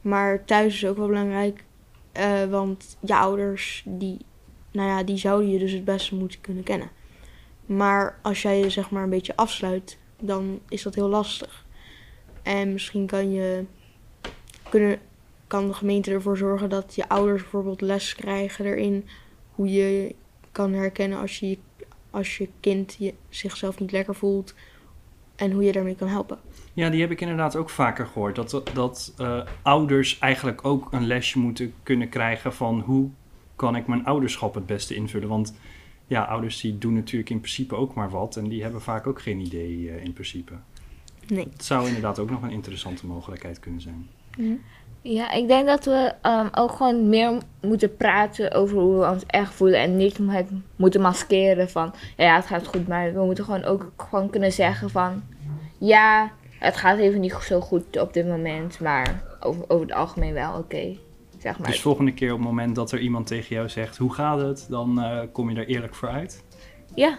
Maar 0.00 0.44
thuis 0.44 0.74
is 0.74 0.86
ook 0.86 0.96
wel 0.96 1.06
belangrijk. 1.06 1.64
eh, 2.12 2.44
want 2.44 2.96
je 3.00 3.16
ouders 3.16 3.84
die 3.86 4.18
nou 4.72 4.88
ja, 4.88 5.02
die 5.02 5.16
zouden 5.16 5.50
je 5.50 5.58
dus 5.58 5.72
het 5.72 5.84
beste 5.84 6.14
moeten 6.14 6.40
kunnen 6.40 6.62
kennen. 6.62 6.90
Maar 7.66 8.18
als 8.22 8.42
jij 8.42 8.58
je 8.58 8.70
zeg 8.70 8.90
maar 8.90 9.02
een 9.02 9.10
beetje 9.10 9.36
afsluit, 9.36 9.98
dan 10.20 10.60
is 10.68 10.82
dat 10.82 10.94
heel 10.94 11.08
lastig. 11.08 11.66
En 12.42 12.72
misschien 12.72 13.06
kan 13.06 13.32
je 13.32 13.64
kunnen, 14.68 14.98
kan 15.48 15.66
de 15.66 15.74
gemeente 15.74 16.10
ervoor 16.10 16.36
zorgen 16.36 16.68
dat 16.68 16.94
je 16.94 17.08
ouders 17.08 17.42
bijvoorbeeld 17.42 17.80
les 17.80 18.14
krijgen 18.14 18.64
erin 18.64 19.08
hoe 19.54 19.72
je 19.72 20.14
kan 20.52 20.72
herkennen 20.72 21.18
als 21.18 21.38
je, 21.38 21.58
als 22.10 22.36
je 22.36 22.48
kind 22.60 22.96
je, 22.98 23.14
zichzelf 23.28 23.80
niet 23.80 23.92
lekker 23.92 24.14
voelt 24.14 24.54
en 25.36 25.52
hoe 25.52 25.62
je 25.62 25.72
daarmee 25.72 25.94
kan 25.94 26.08
helpen. 26.08 26.38
Ja, 26.72 26.90
die 26.90 27.00
heb 27.00 27.10
ik 27.10 27.20
inderdaad 27.20 27.56
ook 27.56 27.70
vaker 27.70 28.06
gehoord. 28.06 28.36
Dat, 28.36 28.62
dat 28.74 29.14
eh, 29.16 29.40
ouders 29.62 30.18
eigenlijk 30.18 30.64
ook 30.64 30.92
een 30.92 31.06
lesje 31.06 31.38
moeten 31.38 31.74
kunnen 31.82 32.08
krijgen 32.08 32.52
van 32.52 32.80
hoe 32.80 33.10
kan 33.56 33.76
ik 33.76 33.86
mijn 33.86 34.04
ouderschap 34.04 34.54
het 34.54 34.66
beste 34.66 34.94
invullen. 34.94 35.28
Want 35.28 35.54
ja, 36.06 36.22
ouders 36.22 36.60
die 36.60 36.78
doen 36.78 36.94
natuurlijk 36.94 37.30
in 37.30 37.40
principe 37.40 37.74
ook 37.74 37.94
maar 37.94 38.10
wat 38.10 38.36
en 38.36 38.48
die 38.48 38.62
hebben 38.62 38.80
vaak 38.80 39.06
ook 39.06 39.22
geen 39.22 39.40
idee 39.40 39.90
eh, 39.90 40.04
in 40.04 40.12
principe. 40.12 40.52
Nee. 41.26 41.48
Het 41.52 41.64
zou 41.64 41.86
inderdaad 41.86 42.18
ook 42.18 42.30
nog 42.30 42.42
een 42.42 42.50
interessante 42.50 43.06
mogelijkheid 43.06 43.60
kunnen 43.60 43.80
zijn. 43.80 44.08
Ja, 44.36 44.54
ik 45.02 45.48
denk 45.48 45.66
dat 45.66 45.84
we 45.84 46.12
ehm, 46.22 46.48
ook 46.52 46.72
gewoon 46.72 47.08
meer 47.08 47.32
moeten 47.60 47.96
praten 47.96 48.52
over 48.52 48.78
hoe 48.78 48.98
we 48.98 49.10
ons 49.10 49.26
echt 49.26 49.52
voelen. 49.52 49.80
En 49.80 49.96
niet 49.96 50.18
het 50.26 50.50
moeten 50.76 51.00
maskeren 51.00 51.70
van, 51.70 51.94
ja, 52.16 52.24
ja, 52.24 52.36
het 52.36 52.46
gaat 52.46 52.66
goed. 52.66 52.88
Maar 52.88 53.12
we 53.12 53.24
moeten 53.24 53.44
gewoon 53.44 53.64
ook 53.64 53.92
gewoon 53.96 54.30
kunnen 54.30 54.52
zeggen 54.52 54.90
van, 54.90 55.22
ja, 55.78 56.32
het 56.58 56.76
gaat 56.76 56.98
even 56.98 57.20
niet 57.20 57.36
zo 57.42 57.60
goed 57.60 58.00
op 58.00 58.12
dit 58.12 58.26
moment. 58.26 58.80
Maar 58.80 59.22
over, 59.40 59.64
over 59.68 59.86
het 59.86 59.94
algemeen 59.94 60.32
wel 60.32 60.58
oké, 60.58 60.96
zeg 61.38 61.58
maar. 61.58 61.68
Dus 61.68 61.80
volgende 61.80 62.14
keer 62.14 62.32
op 62.32 62.38
het 62.38 62.46
moment 62.46 62.74
dat 62.74 62.92
er 62.92 62.98
iemand 62.98 63.26
tegen 63.26 63.54
jou 63.54 63.68
zegt 63.68 63.96
hoe 63.96 64.14
gaat 64.14 64.40
het, 64.40 64.66
dan 64.68 65.00
eh, 65.00 65.20
kom 65.32 65.50
je 65.50 65.56
er 65.56 65.66
eerlijk 65.66 65.94
voor 65.94 66.08
uit. 66.08 66.44
Ja, 66.94 67.18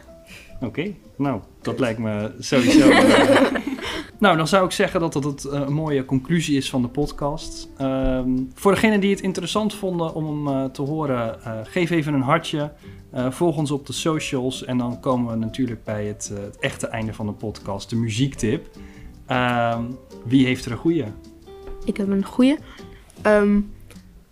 Oké, 0.61 0.93
nou, 1.15 1.41
dat 1.61 1.79
lijkt 1.79 1.99
me 1.99 2.31
sowieso. 2.39 2.89
eh, 2.89 3.51
nou, 4.19 4.37
dan 4.37 4.47
zou 4.47 4.65
ik 4.65 4.71
zeggen 4.71 4.99
dat 4.99 5.13
dat 5.13 5.23
het 5.23 5.45
eh, 5.45 5.59
een 5.59 5.73
mooie 5.73 6.05
conclusie 6.05 6.57
is 6.57 6.69
van 6.69 6.81
de 6.81 6.87
podcast. 6.87 7.69
Ehm, 7.77 8.29
voor 8.53 8.71
degenen 8.71 8.99
die 8.99 9.09
het 9.11 9.21
interessant 9.21 9.73
vonden 9.73 10.13
om 10.13 10.25
hem 10.25 10.55
eh, 10.55 10.65
te 10.69 10.81
horen, 10.81 11.39
geef 11.63 11.89
even 11.89 12.13
een 12.13 12.21
hartje. 12.21 12.71
Eh, 13.11 13.31
volg 13.31 13.57
ons 13.57 13.71
op 13.71 13.85
de 13.85 13.93
socials 13.93 14.65
en 14.65 14.77
dan 14.77 14.99
komen 14.99 15.31
we 15.31 15.37
natuurlijk 15.37 15.83
bij 15.83 16.05
het, 16.05 16.31
het 16.33 16.57
echte 16.59 16.87
einde 16.87 17.13
van 17.13 17.25
de 17.25 17.31
podcast, 17.31 17.89
de 17.89 17.95
muziektip. 17.95 18.67
Ehm, 19.25 19.83
wie 20.25 20.45
heeft 20.45 20.65
er 20.65 20.71
een 20.71 20.77
goeie? 20.77 21.05
Ik 21.85 21.97
heb 21.97 22.07
een 22.07 22.25
goede. 22.25 22.57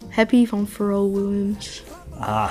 Happy 0.09 0.45
van 0.45 0.67
Pharrell 0.67 1.11
Williams. 1.11 1.83
Ah, 2.19 2.49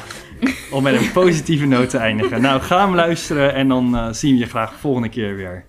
om 0.70 0.82
met 0.82 0.94
een 0.94 1.12
positieve 1.12 1.66
noot 1.66 1.90
te 1.90 1.98
eindigen. 1.98 2.40
Nou, 2.40 2.60
ga 2.60 2.84
hem 2.84 2.94
luisteren 2.94 3.54
en 3.54 3.68
dan 3.68 3.96
eh, 3.96 4.08
zien 4.10 4.32
we 4.32 4.38
je 4.38 4.46
graag 4.46 4.74
volgende 4.74 5.08
keer 5.08 5.36
weer. 5.36 5.64